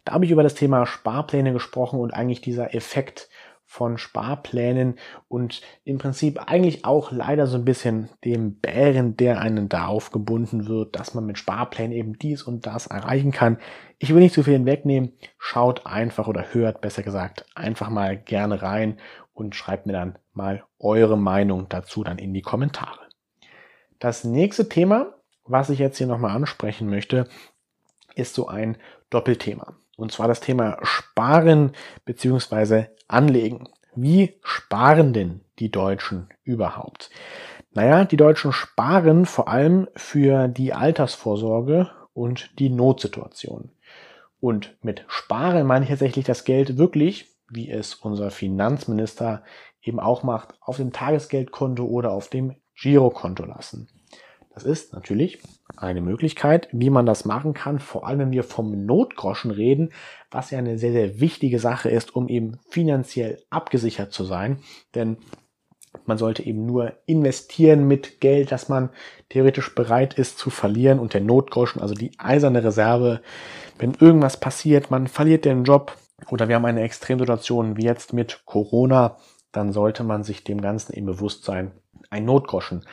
Da 0.04 0.12
habe 0.12 0.24
ich 0.24 0.30
über 0.30 0.42
das 0.42 0.54
Thema 0.54 0.86
Sparpläne 0.86 1.52
gesprochen 1.52 2.00
und 2.00 2.12
eigentlich 2.12 2.40
dieser 2.40 2.74
Effekt 2.74 3.28
von 3.70 3.98
Sparplänen 3.98 4.98
und 5.28 5.60
im 5.84 5.98
Prinzip 5.98 6.40
eigentlich 6.50 6.84
auch 6.84 7.12
leider 7.12 7.46
so 7.46 7.56
ein 7.56 7.64
bisschen 7.64 8.08
dem 8.24 8.58
Bären, 8.58 9.16
der 9.16 9.40
einen 9.40 9.68
da 9.68 9.86
aufgebunden 9.86 10.66
wird, 10.66 10.96
dass 10.96 11.14
man 11.14 11.24
mit 11.24 11.38
Sparplänen 11.38 11.92
eben 11.92 12.18
dies 12.18 12.42
und 12.42 12.66
das 12.66 12.88
erreichen 12.88 13.30
kann. 13.30 13.58
Ich 13.98 14.12
will 14.12 14.22
nicht 14.22 14.34
zu 14.34 14.42
viel 14.42 14.54
hinwegnehmen. 14.54 15.12
Schaut 15.38 15.86
einfach 15.86 16.26
oder 16.26 16.52
hört 16.52 16.80
besser 16.80 17.04
gesagt 17.04 17.46
einfach 17.54 17.90
mal 17.90 18.16
gerne 18.16 18.60
rein 18.60 18.98
und 19.34 19.54
schreibt 19.54 19.86
mir 19.86 19.92
dann 19.92 20.18
mal 20.32 20.64
eure 20.80 21.16
Meinung 21.16 21.68
dazu 21.68 22.02
dann 22.02 22.18
in 22.18 22.34
die 22.34 22.42
Kommentare. 22.42 22.98
Das 24.00 24.24
nächste 24.24 24.68
Thema, 24.68 25.14
was 25.44 25.70
ich 25.70 25.78
jetzt 25.78 25.98
hier 25.98 26.08
nochmal 26.08 26.34
ansprechen 26.34 26.90
möchte, 26.90 27.28
ist 28.16 28.34
so 28.34 28.48
ein 28.48 28.78
Doppelthema. 29.10 29.76
Und 30.00 30.12
zwar 30.12 30.28
das 30.28 30.40
Thema 30.40 30.78
Sparen 30.82 31.72
beziehungsweise 32.06 32.88
Anlegen. 33.06 33.68
Wie 33.94 34.40
sparen 34.42 35.12
denn 35.12 35.42
die 35.58 35.70
Deutschen 35.70 36.28
überhaupt? 36.42 37.10
Naja, 37.72 38.06
die 38.06 38.16
Deutschen 38.16 38.52
sparen 38.52 39.26
vor 39.26 39.48
allem 39.48 39.88
für 39.94 40.48
die 40.48 40.72
Altersvorsorge 40.72 41.90
und 42.14 42.58
die 42.58 42.70
Notsituation. 42.70 43.72
Und 44.40 44.74
mit 44.80 45.04
Sparen 45.08 45.66
meine 45.66 45.84
ich 45.84 45.90
tatsächlich 45.90 46.24
das 46.24 46.44
Geld 46.44 46.78
wirklich, 46.78 47.26
wie 47.50 47.70
es 47.70 47.94
unser 47.94 48.30
Finanzminister 48.30 49.44
eben 49.82 50.00
auch 50.00 50.22
macht, 50.22 50.54
auf 50.62 50.78
dem 50.78 50.92
Tagesgeldkonto 50.92 51.84
oder 51.84 52.12
auf 52.12 52.28
dem 52.28 52.56
Girokonto 52.74 53.44
lassen. 53.44 53.88
Das 54.52 54.64
ist 54.64 54.92
natürlich 54.92 55.40
eine 55.76 56.00
Möglichkeit, 56.00 56.68
wie 56.72 56.90
man 56.90 57.06
das 57.06 57.24
machen 57.24 57.54
kann, 57.54 57.78
vor 57.78 58.06
allem 58.06 58.18
wenn 58.18 58.30
wir 58.32 58.42
vom 58.42 58.84
Notgroschen 58.84 59.50
reden, 59.50 59.92
was 60.30 60.50
ja 60.50 60.58
eine 60.58 60.78
sehr, 60.78 60.92
sehr 60.92 61.20
wichtige 61.20 61.58
Sache 61.58 61.88
ist, 61.88 62.14
um 62.14 62.28
eben 62.28 62.58
finanziell 62.68 63.42
abgesichert 63.48 64.12
zu 64.12 64.24
sein. 64.24 64.58
Denn 64.94 65.18
man 66.04 66.18
sollte 66.18 66.42
eben 66.44 66.66
nur 66.66 66.92
investieren 67.06 67.86
mit 67.86 68.20
Geld, 68.20 68.52
das 68.52 68.68
man 68.68 68.90
theoretisch 69.28 69.74
bereit 69.74 70.14
ist 70.14 70.38
zu 70.38 70.50
verlieren. 70.50 70.98
Und 70.98 71.14
der 71.14 71.20
Notgroschen, 71.20 71.80
also 71.80 71.94
die 71.94 72.12
eiserne 72.18 72.62
Reserve, 72.62 73.20
wenn 73.78 73.94
irgendwas 73.94 74.38
passiert, 74.38 74.90
man 74.90 75.06
verliert 75.06 75.44
den 75.44 75.64
Job 75.64 75.96
oder 76.28 76.48
wir 76.48 76.56
haben 76.56 76.66
eine 76.66 76.82
Extremsituation 76.82 77.76
wie 77.76 77.84
jetzt 77.84 78.12
mit 78.12 78.42
Corona, 78.44 79.16
dann 79.52 79.72
sollte 79.72 80.04
man 80.04 80.22
sich 80.22 80.44
dem 80.44 80.60
Ganzen 80.60 80.92
eben 80.92 81.06
bewusst 81.06 81.44
sein. 81.44 81.72
Ein 82.10 82.24
Notgroschen 82.24 82.84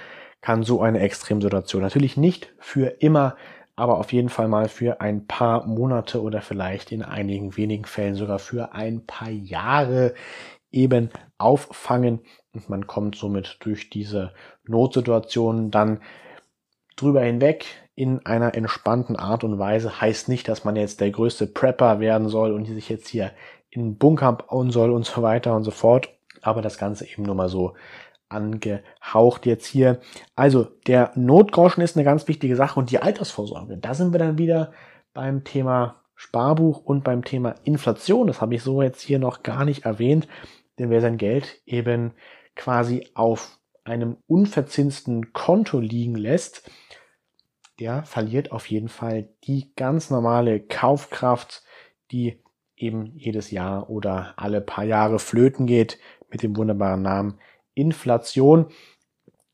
kann 0.41 0.63
so 0.63 0.81
eine 0.81 0.99
Extremsituation 0.99 1.81
natürlich 1.81 2.17
nicht 2.17 2.53
für 2.59 2.87
immer, 3.01 3.35
aber 3.75 3.99
auf 3.99 4.11
jeden 4.11 4.29
Fall 4.29 4.47
mal 4.47 4.69
für 4.69 5.01
ein 5.01 5.27
paar 5.27 5.65
Monate 5.67 6.21
oder 6.21 6.41
vielleicht 6.41 6.91
in 6.91 7.03
einigen 7.03 7.57
wenigen 7.57 7.85
Fällen 7.85 8.15
sogar 8.15 8.39
für 8.39 8.73
ein 8.73 9.05
paar 9.05 9.29
Jahre 9.29 10.13
eben 10.71 11.09
auffangen 11.37 12.21
und 12.53 12.69
man 12.69 12.87
kommt 12.87 13.15
somit 13.15 13.57
durch 13.59 13.89
diese 13.89 14.33
Notsituation 14.65 15.69
dann 15.69 16.01
drüber 16.95 17.21
hinweg 17.21 17.65
in 17.93 18.25
einer 18.25 18.55
entspannten 18.55 19.15
Art 19.15 19.43
und 19.43 19.59
Weise. 19.59 20.01
Heißt 20.01 20.27
nicht, 20.27 20.47
dass 20.47 20.63
man 20.63 20.75
jetzt 20.75 20.99
der 20.99 21.11
größte 21.11 21.47
Prepper 21.47 21.99
werden 21.99 22.29
soll 22.29 22.51
und 22.51 22.65
sich 22.65 22.89
jetzt 22.89 23.07
hier 23.07 23.31
in 23.69 23.97
Bunker 23.97 24.33
bauen 24.33 24.71
soll 24.71 24.91
und 24.91 25.05
so 25.05 25.21
weiter 25.21 25.55
und 25.55 25.63
so 25.63 25.71
fort. 25.71 26.09
Aber 26.41 26.61
das 26.61 26.77
Ganze 26.77 27.05
eben 27.07 27.23
nur 27.23 27.35
mal 27.35 27.49
so 27.49 27.73
angehaucht 28.29 29.45
jetzt 29.45 29.65
hier. 29.65 29.99
Also 30.35 30.67
der 30.87 31.11
Notgroschen 31.15 31.83
ist 31.83 31.95
eine 31.95 32.03
ganz 32.03 32.27
wichtige 32.27 32.55
Sache 32.55 32.79
und 32.79 32.91
die 32.91 32.99
Altersvorsorge. 32.99 33.77
Da 33.77 33.93
sind 33.93 34.11
wir 34.11 34.19
dann 34.19 34.37
wieder 34.37 34.71
beim 35.13 35.43
Thema 35.43 36.03
Sparbuch 36.15 36.79
und 36.79 37.03
beim 37.03 37.23
Thema 37.23 37.55
Inflation. 37.63 38.27
Das 38.27 38.41
habe 38.41 38.55
ich 38.55 38.63
so 38.63 38.81
jetzt 38.81 39.01
hier 39.01 39.19
noch 39.19 39.43
gar 39.43 39.65
nicht 39.65 39.85
erwähnt, 39.85 40.27
denn 40.79 40.89
wer 40.89 41.01
sein 41.01 41.17
Geld 41.17 41.61
eben 41.65 42.13
quasi 42.55 43.07
auf 43.13 43.59
einem 43.83 44.17
unverzinsten 44.27 45.31
Konto 45.31 45.79
liegen 45.79 46.15
lässt, 46.15 46.69
der 47.79 48.03
verliert 48.03 48.51
auf 48.51 48.65
jeden 48.67 48.89
Fall 48.89 49.29
die 49.43 49.71
ganz 49.75 50.09
normale 50.09 50.59
Kaufkraft, 50.59 51.63
die 52.11 52.41
eben 52.75 53.13
jedes 53.15 53.51
Jahr 53.51 53.89
oder 53.89 54.33
alle 54.37 54.61
paar 54.61 54.83
Jahre 54.83 55.19
flöten 55.19 55.65
geht 55.65 55.99
mit 56.29 56.43
dem 56.43 56.55
wunderbaren 56.57 57.01
Namen 57.01 57.39
Inflation. 57.77 58.67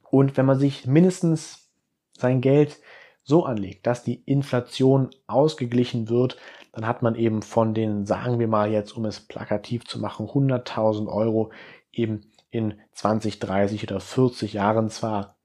Und 0.10 0.38
wenn 0.38 0.46
man 0.46 0.60
sich 0.60 0.86
mindestens 0.86 1.70
sein 2.18 2.42
Geld 2.42 2.80
so 3.24 3.46
anlegt, 3.46 3.88
dass 3.88 4.04
die 4.04 4.22
Inflation 4.26 5.10
ausgeglichen 5.28 6.10
wird, 6.10 6.38
dann 6.74 6.88
hat 6.88 7.02
man 7.02 7.16
eben 7.16 7.42
von 7.42 7.74
den, 7.74 8.06
sagen 8.06 8.40
wir 8.40 8.48
mal 8.48 8.72
jetzt, 8.72 8.92
um 8.98 9.06
es 9.06 9.20
plakativ 9.20 9.86
zu 9.86 10.00
machen, 10.00 10.28
100.000 10.28 11.08
Euro 11.08 11.52
eben 11.92 12.32
in 12.50 12.80
20, 12.94 13.40
30 13.40 13.84
oder 13.84 14.00
40 14.00 14.54
Jahren 14.54 14.90
zwar 14.90 15.36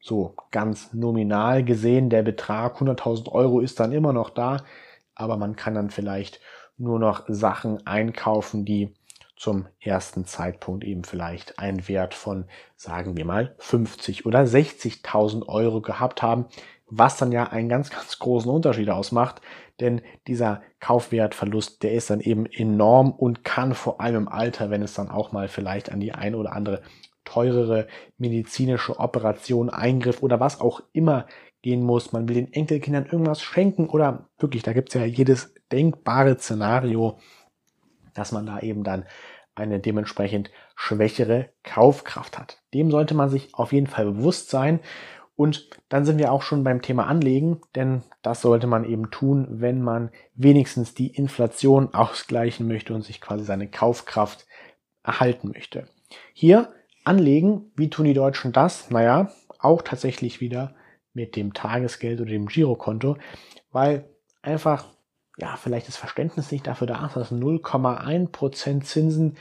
so 0.00 0.34
ganz 0.50 0.92
nominal 0.92 1.64
gesehen, 1.64 2.08
der 2.10 2.22
Betrag 2.22 2.80
100.000 2.80 3.30
Euro 3.32 3.60
ist 3.60 3.80
dann 3.80 3.92
immer 3.92 4.12
noch 4.12 4.30
da, 4.30 4.64
aber 5.14 5.36
man 5.36 5.56
kann 5.56 5.74
dann 5.74 5.90
vielleicht 5.90 6.40
nur 6.76 6.98
noch 6.98 7.24
Sachen 7.28 7.86
einkaufen, 7.86 8.64
die 8.64 8.94
zum 9.38 9.68
ersten 9.80 10.24
Zeitpunkt 10.24 10.84
eben 10.84 11.04
vielleicht 11.04 11.58
einen 11.58 11.86
Wert 11.88 12.14
von, 12.14 12.46
sagen 12.76 13.16
wir 13.16 13.24
mal, 13.24 13.54
50 13.58 14.26
oder 14.26 14.40
60.000 14.40 15.46
Euro 15.48 15.80
gehabt 15.80 16.22
haben, 16.22 16.46
was 16.90 17.16
dann 17.16 17.32
ja 17.32 17.44
einen 17.44 17.68
ganz, 17.68 17.90
ganz 17.90 18.18
großen 18.18 18.50
Unterschied 18.50 18.90
ausmacht, 18.90 19.40
denn 19.80 20.02
dieser 20.26 20.62
Kaufwertverlust, 20.80 21.82
der 21.82 21.92
ist 21.92 22.10
dann 22.10 22.20
eben 22.20 22.46
enorm 22.46 23.12
und 23.12 23.44
kann 23.44 23.74
vor 23.74 24.00
allem 24.00 24.22
im 24.22 24.28
Alter, 24.28 24.70
wenn 24.70 24.82
es 24.82 24.94
dann 24.94 25.08
auch 25.08 25.30
mal 25.30 25.48
vielleicht 25.48 25.92
an 25.92 26.00
die 26.00 26.12
eine 26.12 26.36
oder 26.36 26.52
andere 26.52 26.82
teurere 27.24 27.86
medizinische 28.16 28.98
Operation, 28.98 29.70
Eingriff 29.70 30.22
oder 30.22 30.40
was 30.40 30.60
auch 30.60 30.82
immer 30.92 31.26
gehen 31.62 31.82
muss. 31.82 32.12
Man 32.12 32.28
will 32.28 32.36
den 32.36 32.52
Enkelkindern 32.52 33.06
irgendwas 33.06 33.42
schenken 33.42 33.88
oder 33.88 34.28
wirklich, 34.38 34.62
da 34.62 34.72
gibt 34.72 34.88
es 34.88 34.94
ja 34.94 35.04
jedes 35.04 35.54
denkbare 35.70 36.38
Szenario, 36.38 37.18
dass 38.14 38.32
man 38.32 38.46
da 38.46 38.60
eben 38.60 38.84
dann 38.84 39.04
eine 39.54 39.80
dementsprechend 39.80 40.50
schwächere 40.76 41.50
Kaufkraft 41.64 42.38
hat. 42.38 42.62
Dem 42.74 42.90
sollte 42.90 43.14
man 43.14 43.28
sich 43.28 43.54
auf 43.54 43.72
jeden 43.72 43.88
Fall 43.88 44.04
bewusst 44.04 44.50
sein. 44.50 44.80
Und 45.34 45.70
dann 45.88 46.04
sind 46.04 46.18
wir 46.18 46.32
auch 46.32 46.42
schon 46.42 46.64
beim 46.64 46.82
Thema 46.82 47.06
Anlegen, 47.06 47.60
denn 47.76 48.02
das 48.22 48.42
sollte 48.42 48.66
man 48.66 48.84
eben 48.84 49.10
tun, 49.10 49.46
wenn 49.50 49.82
man 49.82 50.10
wenigstens 50.34 50.94
die 50.94 51.08
Inflation 51.08 51.94
ausgleichen 51.94 52.66
möchte 52.66 52.92
und 52.92 53.02
sich 53.02 53.20
quasi 53.20 53.44
seine 53.44 53.68
Kaufkraft 53.68 54.46
erhalten 55.04 55.50
möchte. 55.52 55.88
Hier 56.32 56.72
anlegen, 57.04 57.70
wie 57.76 57.88
tun 57.88 58.04
die 58.04 58.14
Deutschen 58.14 58.52
das? 58.52 58.90
Naja, 58.90 59.30
auch 59.58 59.82
tatsächlich 59.82 60.40
wieder 60.40 60.74
mit 61.12 61.36
dem 61.36 61.54
Tagesgeld 61.54 62.20
oder 62.20 62.30
dem 62.30 62.46
Girokonto, 62.46 63.16
weil 63.70 64.08
einfach 64.42 64.86
ja, 65.38 65.56
vielleicht 65.56 65.88
das 65.88 65.96
Verständnis 65.96 66.50
nicht 66.50 66.66
dafür 66.66 66.88
da 66.88 67.06
ist, 67.06 67.16
dass 67.16 67.32
0,1% 67.32 68.82
Zinsen 68.82 69.36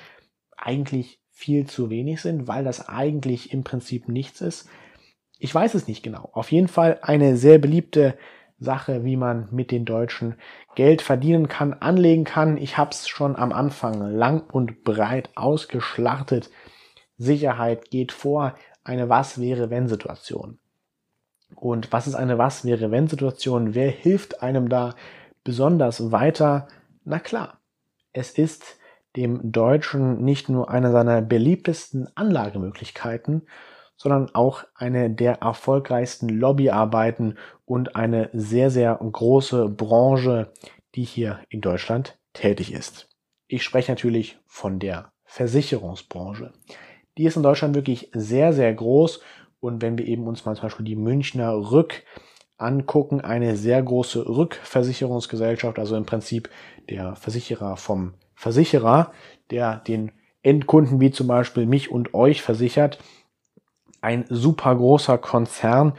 eigentlich 0.55 1.19
viel 1.31 1.65
zu 1.65 1.89
wenig 1.89 2.21
sind, 2.21 2.47
weil 2.47 2.63
das 2.63 2.87
eigentlich 2.87 3.51
im 3.51 3.63
Prinzip 3.63 4.07
nichts 4.07 4.41
ist. 4.41 4.69
Ich 5.39 5.53
weiß 5.53 5.73
es 5.73 5.87
nicht 5.87 6.03
genau. 6.03 6.29
Auf 6.33 6.51
jeden 6.51 6.67
Fall 6.67 6.99
eine 7.01 7.35
sehr 7.35 7.57
beliebte 7.57 8.17
Sache, 8.59 9.05
wie 9.05 9.17
man 9.17 9.49
mit 9.51 9.71
den 9.71 9.85
Deutschen 9.85 10.35
Geld 10.75 11.01
verdienen 11.01 11.47
kann, 11.47 11.73
anlegen 11.73 12.23
kann. 12.23 12.57
Ich 12.57 12.77
habe 12.77 12.91
es 12.91 13.07
schon 13.07 13.35
am 13.35 13.51
Anfang 13.51 13.99
lang 14.11 14.49
und 14.51 14.83
breit 14.83 15.29
ausgeschlachtet. 15.35 16.49
Sicherheit 17.17 17.89
geht 17.89 18.11
vor 18.11 18.55
eine 18.83 19.09
Was 19.09 19.39
wäre 19.39 19.69
wenn 19.69 19.87
Situation. 19.87 20.59
Und 21.55 21.91
was 21.91 22.07
ist 22.07 22.15
eine 22.15 22.37
Was 22.37 22.65
wäre 22.65 22.91
wenn 22.91 23.07
Situation? 23.07 23.73
Wer 23.73 23.89
hilft 23.89 24.41
einem 24.43 24.69
da? 24.69 24.95
Besonders 25.47 26.11
weiter? 26.11 26.67
Na 27.05 27.19
klar, 27.19 27.61
es 28.11 28.31
ist 28.31 28.77
dem 29.15 29.53
Deutschen 29.53 30.21
nicht 30.21 30.49
nur 30.49 30.69
eine 30.69 30.91
seiner 30.91 31.21
beliebtesten 31.21 32.09
Anlagemöglichkeiten, 32.15 33.47
sondern 33.95 34.29
auch 34.35 34.65
eine 34.75 35.09
der 35.09 35.35
erfolgreichsten 35.35 36.27
Lobbyarbeiten 36.27 37.37
und 37.63 37.95
eine 37.95 38.29
sehr, 38.33 38.69
sehr 38.71 38.95
große 38.95 39.69
Branche, 39.69 40.51
die 40.95 41.05
hier 41.05 41.39
in 41.47 41.61
Deutschland 41.61 42.19
tätig 42.33 42.73
ist. 42.73 43.07
Ich 43.47 43.63
spreche 43.63 43.93
natürlich 43.93 44.37
von 44.47 44.79
der 44.79 45.13
Versicherungsbranche. 45.23 46.51
Die 47.17 47.23
ist 47.23 47.37
in 47.37 47.43
Deutschland 47.43 47.73
wirklich 47.73 48.11
sehr, 48.13 48.51
sehr 48.51 48.73
groß 48.73 49.21
und 49.61 49.81
wenn 49.81 49.97
wir 49.97 50.07
eben 50.07 50.27
uns 50.27 50.43
mal 50.43 50.55
zum 50.55 50.63
Beispiel 50.63 50.85
die 50.85 50.97
Münchner 50.97 51.53
Rück 51.71 52.03
angucken, 52.57 53.21
eine 53.21 53.55
sehr 53.55 53.81
große 53.81 54.27
Rückversicherungsgesellschaft, 54.27 55.79
also 55.79 55.95
im 55.95 56.05
Prinzip 56.05 56.49
der 56.89 57.15
Versicherer 57.15 57.77
vom 57.77 58.13
Versicherer, 58.35 59.11
der 59.51 59.77
den 59.77 60.11
Endkunden 60.41 60.99
wie 60.99 61.11
zum 61.11 61.27
Beispiel 61.27 61.65
mich 61.65 61.91
und 61.91 62.13
euch 62.13 62.41
versichert. 62.41 62.99
Ein 64.01 64.25
super 64.29 64.75
großer 64.75 65.17
Konzern 65.17 65.93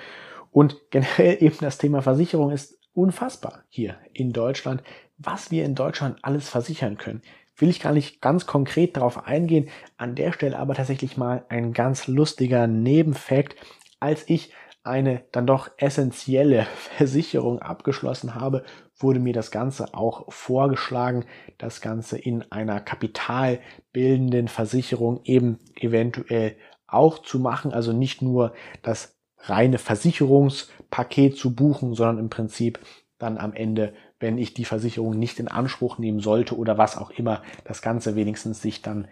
und 0.50 0.90
generell 0.90 1.36
eben 1.40 1.56
das 1.60 1.78
Thema 1.78 2.02
Versicherung 2.02 2.50
ist 2.50 2.78
unfassbar 2.94 3.62
hier 3.68 3.96
in 4.12 4.32
Deutschland, 4.32 4.82
was 5.18 5.50
wir 5.50 5.64
in 5.64 5.74
Deutschland 5.74 6.18
alles 6.22 6.48
versichern 6.48 6.96
können. 6.96 7.22
Will 7.56 7.68
ich 7.68 7.80
gar 7.80 7.92
nicht 7.92 8.20
ganz 8.20 8.46
konkret 8.46 8.96
darauf 8.96 9.26
eingehen, 9.26 9.68
an 9.96 10.14
der 10.14 10.32
Stelle 10.32 10.58
aber 10.58 10.74
tatsächlich 10.74 11.16
mal 11.16 11.44
ein 11.48 11.72
ganz 11.72 12.06
lustiger 12.06 12.68
Nebenfakt. 12.68 13.56
Als 13.98 14.28
ich 14.28 14.52
eine 14.82 15.24
dann 15.32 15.46
doch 15.46 15.70
essentielle 15.76 16.66
Versicherung 16.96 17.60
abgeschlossen 17.60 18.34
habe, 18.34 18.64
wurde 18.96 19.20
mir 19.20 19.32
das 19.32 19.50
Ganze 19.50 19.94
auch 19.94 20.32
vorgeschlagen, 20.32 21.24
das 21.58 21.80
Ganze 21.80 22.18
in 22.18 22.50
einer 22.50 22.80
kapitalbildenden 22.80 24.48
Versicherung 24.48 25.20
eben 25.24 25.58
eventuell 25.76 26.56
auch 26.86 27.18
zu 27.18 27.38
machen. 27.38 27.72
Also 27.72 27.92
nicht 27.92 28.22
nur 28.22 28.54
das 28.82 29.18
reine 29.38 29.78
Versicherungspaket 29.78 31.36
zu 31.36 31.54
buchen, 31.54 31.94
sondern 31.94 32.18
im 32.18 32.30
Prinzip 32.30 32.80
dann 33.18 33.38
am 33.38 33.52
Ende 33.52 33.94
wenn 34.20 34.38
ich 34.38 34.54
die 34.54 34.64
Versicherung 34.64 35.18
nicht 35.18 35.38
in 35.38 35.48
Anspruch 35.48 35.98
nehmen 35.98 36.20
sollte 36.20 36.56
oder 36.56 36.76
was 36.76 36.96
auch 36.96 37.10
immer 37.10 37.42
das 37.64 37.82
Ganze 37.82 38.16
wenigstens 38.16 38.60
sich 38.60 38.82
dann 38.82 39.06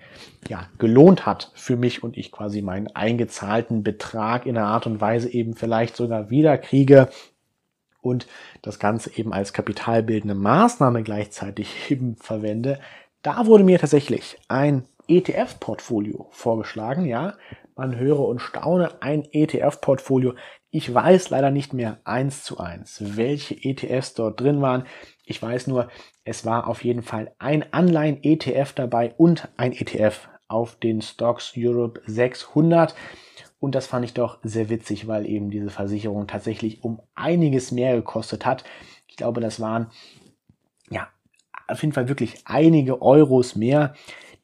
ja 0.49 0.69
gelohnt 0.79 1.27
hat 1.27 1.53
für 1.55 1.77
mich 1.77 2.03
und 2.03 2.17
ich 2.17 2.33
quasi 2.33 2.63
meinen 2.63 2.89
eingezahlten 2.89 3.83
Betrag 3.83 4.47
in 4.47 4.57
einer 4.57 4.67
Art 4.67 4.87
und 4.87 5.01
Weise 5.01 5.33
eben 5.33 5.55
vielleicht 5.55 5.97
sogar 5.97 6.31
wieder 6.31 6.59
kriege 6.59 7.09
und 8.01 8.27
das 8.63 8.79
Ganze 8.79 9.17
eben 9.17 9.33
als 9.33 9.53
kapitalbildende 9.53 10.35
Maßnahme 10.35 11.03
gleichzeitig 11.03 11.69
eben 11.91 12.17
verwende. 12.17 12.81
Da 13.23 13.47
wurde 13.47 13.65
mir 13.65 13.79
tatsächlich 13.79 14.39
ein 14.49 14.85
ETF-Portfolio 15.09 16.29
vorgeschlagen, 16.31 17.05
ja. 17.05 17.35
Man 17.79 17.99
höre 17.99 18.21
und 18.21 18.41
staune, 18.41 19.03
ein 19.03 19.29
ETF-Portfolio. 19.31 20.35
Ich 20.71 20.93
weiß 20.93 21.29
leider 21.29 21.51
nicht 21.51 21.75
mehr 21.75 22.01
eins 22.05 22.43
zu 22.43 22.59
eins, 22.59 23.03
welche 23.17 23.55
ETFs 23.55 24.15
dort 24.15 24.41
drin 24.41 24.63
waren. 24.63 24.85
Ich 25.27 25.43
weiß 25.43 25.67
nur, 25.67 25.91
es 26.25 26.47
war 26.47 26.69
auf 26.69 26.85
jeden 26.85 27.03
Fall 27.03 27.35
ein 27.39 27.71
Anleihen-ETF 27.75 28.73
dabei 28.73 29.13
und 29.19 29.49
ein 29.59 29.73
ETF 29.73 30.31
auf 30.49 30.77
den 30.77 31.03
Stocks 31.03 31.53
Europe 31.55 32.01
600. 32.07 32.95
Und 33.59 33.75
das 33.75 33.87
fand 33.87 34.07
ich 34.07 34.15
doch 34.15 34.39
sehr 34.43 34.71
witzig, 34.71 35.07
weil 35.07 35.27
eben 35.27 35.51
diese 35.51 35.71
Versicherung 35.71 36.27
tatsächlich 36.27 36.83
um 36.83 37.03
einiges 37.15 37.73
mehr 37.73 37.95
gekostet 37.95 38.47
hat. 38.47 38.65
Ich 39.07 39.17
glaube, 39.17 39.43
das 39.43 39.61
waren 39.61 39.91
ja 40.89 41.09
auf 41.69 41.83
jeden 41.83 41.93
Fall 41.93 42.09
wirklich 42.09 42.41
einige 42.47 43.03
Euros 43.03 43.55
mehr. 43.55 43.95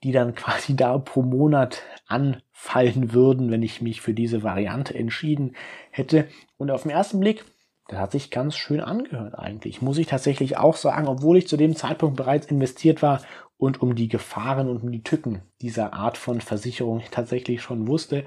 Die 0.02 0.12
dann 0.12 0.34
quasi 0.34 0.76
da 0.76 0.98
pro 0.98 1.22
Monat 1.22 1.82
anfallen 2.06 3.12
würden, 3.12 3.50
wenn 3.50 3.62
ich 3.62 3.80
mich 3.80 4.00
für 4.00 4.14
diese 4.14 4.42
Variante 4.42 4.94
entschieden 4.94 5.56
hätte. 5.90 6.26
Und 6.56 6.70
auf 6.70 6.82
den 6.82 6.90
ersten 6.90 7.20
Blick, 7.20 7.44
das 7.88 7.98
hat 7.98 8.12
sich 8.12 8.30
ganz 8.30 8.56
schön 8.56 8.80
angehört 8.80 9.38
eigentlich, 9.38 9.82
muss 9.82 9.98
ich 9.98 10.06
tatsächlich 10.06 10.56
auch 10.56 10.76
sagen, 10.76 11.08
obwohl 11.08 11.36
ich 11.36 11.48
zu 11.48 11.56
dem 11.56 11.76
Zeitpunkt 11.76 12.16
bereits 12.16 12.46
investiert 12.46 13.02
war 13.02 13.22
und 13.56 13.80
um 13.80 13.94
die 13.94 14.08
Gefahren 14.08 14.68
und 14.68 14.82
um 14.82 14.90
die 14.90 15.04
Tücken 15.04 15.42
dieser 15.60 15.92
Art 15.92 16.18
von 16.18 16.40
Versicherung 16.40 17.02
tatsächlich 17.10 17.62
schon 17.62 17.86
wusste. 17.86 18.24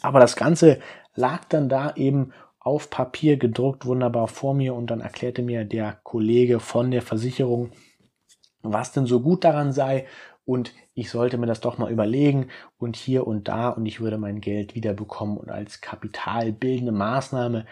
Aber 0.00 0.20
das 0.20 0.36
Ganze 0.36 0.78
lag 1.14 1.44
dann 1.46 1.68
da 1.68 1.94
eben 1.96 2.32
auf 2.58 2.90
Papier 2.90 3.36
gedruckt 3.36 3.86
wunderbar 3.86 4.28
vor 4.28 4.54
mir 4.54 4.74
und 4.74 4.88
dann 4.88 5.00
erklärte 5.00 5.42
mir 5.42 5.64
der 5.64 5.98
Kollege 6.04 6.60
von 6.60 6.90
der 6.90 7.02
Versicherung, 7.02 7.70
was 8.62 8.92
denn 8.92 9.06
so 9.06 9.20
gut 9.20 9.44
daran 9.44 9.72
sei 9.72 10.06
und 10.48 10.72
ich 10.94 11.10
sollte 11.10 11.36
mir 11.36 11.44
das 11.44 11.60
doch 11.60 11.76
mal 11.76 11.92
überlegen 11.92 12.48
und 12.78 12.96
hier 12.96 13.26
und 13.26 13.48
da 13.48 13.68
und 13.68 13.84
ich 13.84 14.00
würde 14.00 14.16
mein 14.16 14.40
Geld 14.40 14.74
wiederbekommen 14.74 15.36
und 15.36 15.50
als 15.50 15.82
kapitalbildende 15.82 16.90
Maßnahme 16.90 17.66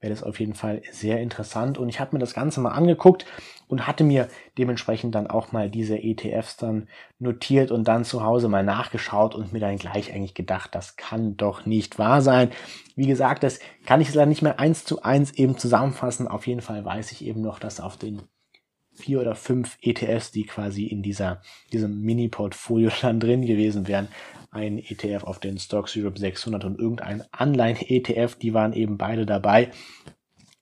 wäre 0.00 0.10
das 0.10 0.22
auf 0.22 0.40
jeden 0.40 0.54
Fall 0.54 0.80
sehr 0.90 1.20
interessant 1.20 1.76
und 1.76 1.90
ich 1.90 2.00
habe 2.00 2.16
mir 2.16 2.20
das 2.20 2.32
Ganze 2.32 2.62
mal 2.62 2.70
angeguckt 2.70 3.26
und 3.68 3.86
hatte 3.86 4.02
mir 4.02 4.28
dementsprechend 4.56 5.14
dann 5.14 5.26
auch 5.26 5.52
mal 5.52 5.68
diese 5.68 6.02
ETFs 6.02 6.56
dann 6.56 6.88
notiert 7.18 7.70
und 7.70 7.86
dann 7.86 8.02
zu 8.02 8.24
Hause 8.24 8.48
mal 8.48 8.64
nachgeschaut 8.64 9.34
und 9.34 9.52
mir 9.52 9.60
dann 9.60 9.76
gleich 9.76 10.14
eigentlich 10.14 10.34
gedacht, 10.34 10.74
das 10.74 10.96
kann 10.96 11.36
doch 11.36 11.66
nicht 11.66 11.98
wahr 11.98 12.22
sein. 12.22 12.50
Wie 12.96 13.06
gesagt, 13.06 13.42
das 13.42 13.60
kann 13.84 14.00
ich 14.00 14.12
leider 14.14 14.24
nicht 14.24 14.42
mehr 14.42 14.58
eins 14.58 14.86
zu 14.86 15.02
eins 15.02 15.32
eben 15.32 15.58
zusammenfassen. 15.58 16.28
Auf 16.28 16.46
jeden 16.46 16.62
Fall 16.62 16.82
weiß 16.82 17.12
ich 17.12 17.26
eben 17.26 17.42
noch, 17.42 17.58
dass 17.58 17.78
auf 17.78 17.98
den 17.98 18.22
vier 19.02 19.20
oder 19.20 19.34
fünf 19.34 19.78
ETFs, 19.82 20.30
die 20.30 20.44
quasi 20.44 20.84
in 20.84 21.02
dieser, 21.02 21.42
diesem 21.72 22.00
Mini-Portfolio 22.02 22.90
dann 23.02 23.20
drin 23.20 23.44
gewesen 23.44 23.88
wären. 23.88 24.08
Ein 24.50 24.78
ETF 24.78 25.24
auf 25.24 25.40
den 25.40 25.58
Stocks 25.58 25.96
Europe 25.96 26.18
600 26.18 26.64
und 26.64 26.78
irgendein 26.78 27.24
Anleihen-ETF, 27.32 28.36
die 28.36 28.54
waren 28.54 28.72
eben 28.72 28.98
beide 28.98 29.26
dabei. 29.26 29.70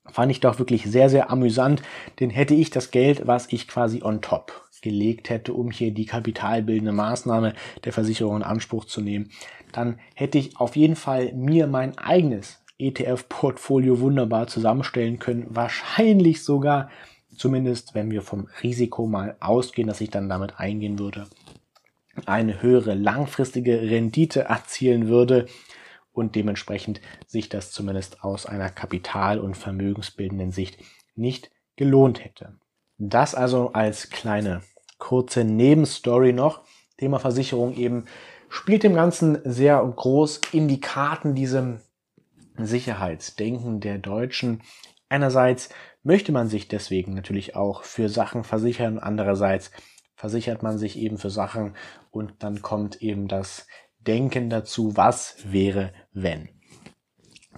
Fand 0.09 0.31
ich 0.31 0.39
doch 0.39 0.59
wirklich 0.59 0.83
sehr, 0.83 1.09
sehr 1.09 1.29
amüsant, 1.29 1.81
denn 2.19 2.29
hätte 2.29 2.53
ich 2.53 2.69
das 2.69 2.91
Geld, 2.91 3.27
was 3.27 3.51
ich 3.51 3.67
quasi 3.67 4.01
on 4.01 4.21
top 4.21 4.65
gelegt 4.81 5.29
hätte, 5.29 5.53
um 5.53 5.69
hier 5.69 5.93
die 5.93 6.05
kapitalbildende 6.05 6.91
Maßnahme 6.91 7.53
der 7.83 7.93
Versicherung 7.93 8.37
in 8.37 8.43
Anspruch 8.43 8.85
zu 8.85 9.01
nehmen, 9.01 9.29
dann 9.71 9.99
hätte 10.15 10.37
ich 10.37 10.59
auf 10.59 10.75
jeden 10.75 10.95
Fall 10.95 11.33
mir 11.33 11.67
mein 11.67 11.97
eigenes 11.97 12.63
ETF-Portfolio 12.79 13.99
wunderbar 13.99 14.47
zusammenstellen 14.47 15.19
können. 15.19 15.45
Wahrscheinlich 15.49 16.43
sogar 16.43 16.89
zumindest 17.35 17.95
wenn 17.95 18.11
wir 18.11 18.21
vom 18.21 18.47
Risiko 18.61 19.07
mal 19.07 19.35
ausgehen, 19.39 19.87
dass 19.87 20.01
ich 20.01 20.09
dann 20.09 20.29
damit 20.29 20.59
eingehen 20.59 20.99
würde, 20.99 21.27
eine 22.25 22.61
höhere 22.61 22.93
langfristige 22.93 23.81
Rendite 23.81 24.41
erzielen 24.41 25.07
würde 25.07 25.47
und 26.11 26.35
dementsprechend 26.35 27.01
sich 27.25 27.49
das 27.49 27.71
zumindest 27.71 28.23
aus 28.23 28.45
einer 28.45 28.69
kapital- 28.69 29.39
und 29.39 29.55
vermögensbildenden 29.55 30.51
Sicht 30.51 30.77
nicht 31.15 31.51
gelohnt 31.75 32.23
hätte. 32.23 32.57
Das 32.97 33.33
also 33.33 33.71
als 33.73 34.09
kleine 34.09 34.61
kurze 34.97 35.43
Nebenstory 35.43 36.33
noch. 36.33 36.61
Thema 36.97 37.19
Versicherung 37.19 37.75
eben 37.75 38.05
spielt 38.49 38.83
dem 38.83 38.93
Ganzen 38.93 39.39
sehr 39.43 39.81
groß 39.81 40.41
in 40.51 40.67
die 40.67 40.81
Karten 40.81 41.33
diesem 41.33 41.79
Sicherheitsdenken 42.57 43.79
der 43.79 43.97
Deutschen. 43.97 44.61
Einerseits 45.09 45.69
möchte 46.03 46.31
man 46.31 46.47
sich 46.47 46.67
deswegen 46.67 47.13
natürlich 47.13 47.55
auch 47.55 47.83
für 47.83 48.09
Sachen 48.09 48.43
versichern. 48.43 48.99
Andererseits 48.99 49.71
versichert 50.15 50.63
man 50.63 50.77
sich 50.77 50.97
eben 50.97 51.17
für 51.17 51.29
Sachen 51.29 51.75
und 52.11 52.33
dann 52.39 52.61
kommt 52.61 53.01
eben 53.01 53.27
das 53.27 53.67
Denken 53.99 54.49
dazu, 54.49 54.97
was 54.97 55.35
wäre, 55.43 55.93
wenn. 56.13 56.49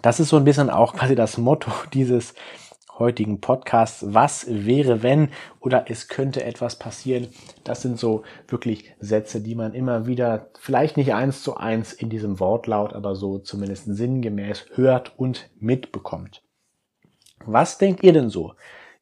Das 0.01 0.19
ist 0.19 0.29
so 0.29 0.38
ein 0.38 0.43
bisschen 0.43 0.69
auch 0.69 0.93
quasi 0.95 1.15
das 1.15 1.38
Motto 1.38 1.71
dieses 1.93 2.34
heutigen 2.99 3.41
Podcasts. 3.41 4.06
Was 4.08 4.45
wäre, 4.47 5.01
wenn 5.01 5.29
oder 5.60 5.86
es 5.89 6.08
könnte 6.08 6.43
etwas 6.43 6.77
passieren. 6.77 7.27
Das 7.63 7.82
sind 7.82 7.97
so 7.97 8.23
wirklich 8.47 8.93
Sätze, 8.99 9.41
die 9.41 9.56
man 9.56 9.73
immer 9.73 10.06
wieder, 10.06 10.51
vielleicht 10.60 10.97
nicht 10.97 11.13
eins 11.13 11.41
zu 11.43 11.58
eins 11.58 11.93
in 11.93 12.10
diesem 12.10 12.39
Wortlaut, 12.39 12.93
aber 12.93 13.15
so 13.15 13.39
zumindest 13.39 13.86
sinngemäß 13.86 14.65
hört 14.75 15.17
und 15.17 15.49
mitbekommt. 15.60 16.42
Was 17.45 17.77
denkt 17.77 18.03
ihr 18.03 18.13
denn 18.13 18.29
so 18.29 18.53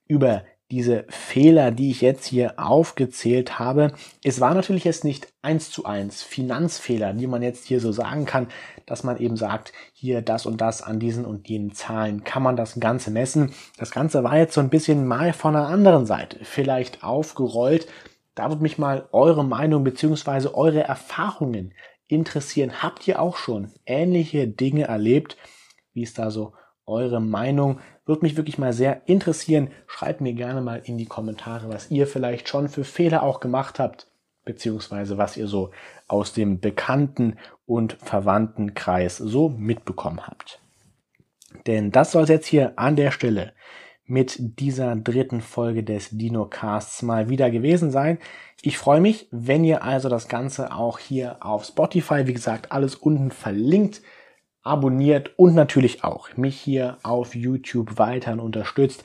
über 0.08 0.43
diese 0.71 1.06
Fehler, 1.10 1.71
die 1.71 1.91
ich 1.91 1.99
jetzt 2.01 2.25
hier 2.25 2.54
aufgezählt 2.58 3.60
habe? 3.60 3.91
Es 4.23 4.39
war 4.39 4.54
natürlich 4.54 4.86
jetzt 4.86 5.04
nicht 5.04 5.27
eins 5.41 5.69
zu 5.69 5.86
eins 5.86 6.23
Finanzfehler, 6.23 7.13
die 7.13 7.27
man 7.27 7.43
jetzt 7.43 7.65
hier 7.65 7.82
so 7.82 7.91
sagen 7.91 8.25
kann, 8.25 8.47
dass 8.86 9.04
man 9.04 9.17
eben 9.17 9.36
sagt, 9.36 9.73
hier 9.93 10.21
das 10.21 10.45
und 10.45 10.62
das 10.62 10.82
an 10.82 10.99
diesen 10.99 11.25
und 11.25 11.49
jenen 11.49 11.73
Zahlen 11.73 12.23
kann 12.23 12.41
man 12.41 12.56
das 12.56 12.80
Ganze 12.80 13.12
messen. 13.12 13.54
Das 13.77 13.91
Ganze 13.91 14.23
war 14.23 14.38
jetzt 14.38 14.54
so 14.54 14.62
ein 14.62 14.69
bisschen 14.69 15.06
mal 15.06 15.34
von 15.34 15.56
einer 15.56 15.67
anderen 15.67 16.06
Seite 16.06 16.39
vielleicht 16.43 17.04
aufgerollt. 17.04 17.88
Da 18.34 18.49
würde 18.49 18.63
mich 18.63 18.77
mal 18.77 19.10
eure 19.12 19.43
Meinung 19.43 19.84
beziehungsweise 19.84 20.56
eure 20.56 20.84
Erfahrungen 20.84 21.73
interessieren. 22.08 22.82
Habt 22.82 23.08
ihr 23.08 23.21
auch 23.21 23.36
schon 23.36 23.71
ähnliche 23.86 24.47
Dinge 24.47 24.86
erlebt? 24.86 25.36
Wie 25.93 26.04
ist 26.04 26.17
da 26.17 26.32
so 26.32 26.54
eure 26.91 27.19
Meinung? 27.19 27.80
Würde 28.06 28.21
mich 28.21 28.38
wirklich 28.38 28.58
mal 28.58 28.73
sehr 28.73 29.01
interessieren. 29.08 29.71
Schreibt 29.88 30.21
mir 30.21 30.34
gerne 30.34 30.62
mal 30.62 30.82
in 30.84 30.97
die 30.97 31.06
Kommentare, 31.06 31.69
was 31.69 31.89
ihr 31.89 32.06
vielleicht 32.06 32.47
schon 32.47 32.67
für 32.67 32.84
Fehler 32.84 33.23
auch 33.23 33.39
gemacht 33.39 33.80
habt, 33.80 34.08
beziehungsweise 34.45 35.17
was 35.17 35.38
ihr 35.38 35.47
so 35.47 35.71
aus 36.08 36.34
dem 36.34 36.60
bekannten 36.60 37.38
und 37.65 37.93
verwandten 37.93 38.73
Kreis 38.73 39.17
so 39.17 39.49
mitbekommen 39.49 40.27
habt. 40.27 40.60
Denn 41.67 41.91
das 41.91 42.12
soll 42.12 42.23
es 42.23 42.30
jetzt 42.30 42.47
hier 42.47 42.77
an 42.77 42.95
der 42.95 43.12
Stelle 43.12 43.54
mit 44.06 44.60
dieser 44.60 44.95
dritten 44.97 45.39
Folge 45.39 45.84
des 45.84 46.10
DinoCasts 46.10 47.01
mal 47.01 47.30
wieder 47.30 47.49
gewesen 47.49 47.91
sein. 47.91 48.19
Ich 48.62 48.77
freue 48.77 48.99
mich, 48.99 49.27
wenn 49.32 49.63
ihr 49.63 49.84
also 49.84 50.10
das 50.10 50.27
Ganze 50.27 50.73
auch 50.73 50.99
hier 50.99 51.38
auf 51.39 51.63
Spotify, 51.63 52.27
wie 52.27 52.34
gesagt, 52.34 52.71
alles 52.73 52.95
unten 52.95 53.32
verlinkt, 53.32 54.01
abonniert 54.63 55.32
und 55.38 55.56
natürlich 55.56 56.04
auch 56.04 56.30
mich 56.38 56.60
hier 56.60 56.97
auf 57.04 57.36
YouTube 57.36 57.97
weiterhin 57.97 58.39
unterstützt. 58.39 59.04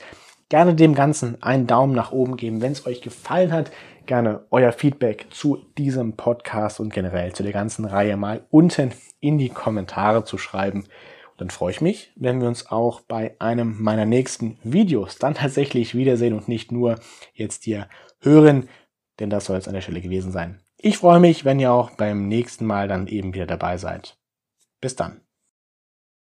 Gerne 0.49 0.75
dem 0.75 0.95
Ganzen 0.95 1.41
einen 1.43 1.67
Daumen 1.67 1.93
nach 1.93 2.11
oben 2.11 2.37
geben, 2.37 2.61
wenn 2.61 2.71
es 2.71 2.87
euch 2.87 3.01
gefallen 3.01 3.51
hat. 3.51 3.71
Gerne 4.05 4.45
euer 4.49 4.71
Feedback 4.71 5.27
zu 5.29 5.57
diesem 5.77 6.13
Podcast 6.13 6.79
und 6.79 6.93
generell 6.93 7.33
zu 7.33 7.43
der 7.43 7.51
ganzen 7.51 7.83
Reihe 7.83 8.15
mal 8.15 8.45
unten 8.49 8.93
in 9.19 9.37
die 9.37 9.49
Kommentare 9.49 10.23
zu 10.23 10.37
schreiben. 10.37 10.83
Und 10.83 11.41
dann 11.41 11.49
freue 11.49 11.71
ich 11.71 11.81
mich, 11.81 12.13
wenn 12.15 12.39
wir 12.39 12.47
uns 12.47 12.71
auch 12.71 13.01
bei 13.01 13.35
einem 13.39 13.81
meiner 13.81 14.05
nächsten 14.05 14.57
Videos 14.63 15.17
dann 15.17 15.33
tatsächlich 15.35 15.95
wiedersehen 15.95 16.33
und 16.33 16.47
nicht 16.47 16.71
nur 16.71 16.95
jetzt 17.33 17.65
hier 17.65 17.89
hören, 18.21 18.69
denn 19.19 19.29
das 19.29 19.45
soll 19.45 19.57
es 19.57 19.67
an 19.67 19.73
der 19.73 19.81
Stelle 19.81 20.01
gewesen 20.01 20.31
sein. 20.31 20.59
Ich 20.77 20.97
freue 20.97 21.19
mich, 21.19 21.43
wenn 21.43 21.59
ihr 21.59 21.71
auch 21.71 21.91
beim 21.91 22.27
nächsten 22.27 22.65
Mal 22.65 22.87
dann 22.87 23.07
eben 23.07 23.33
wieder 23.33 23.47
dabei 23.47 23.77
seid. 23.77 24.17
Bis 24.79 24.95
dann. 24.95 25.26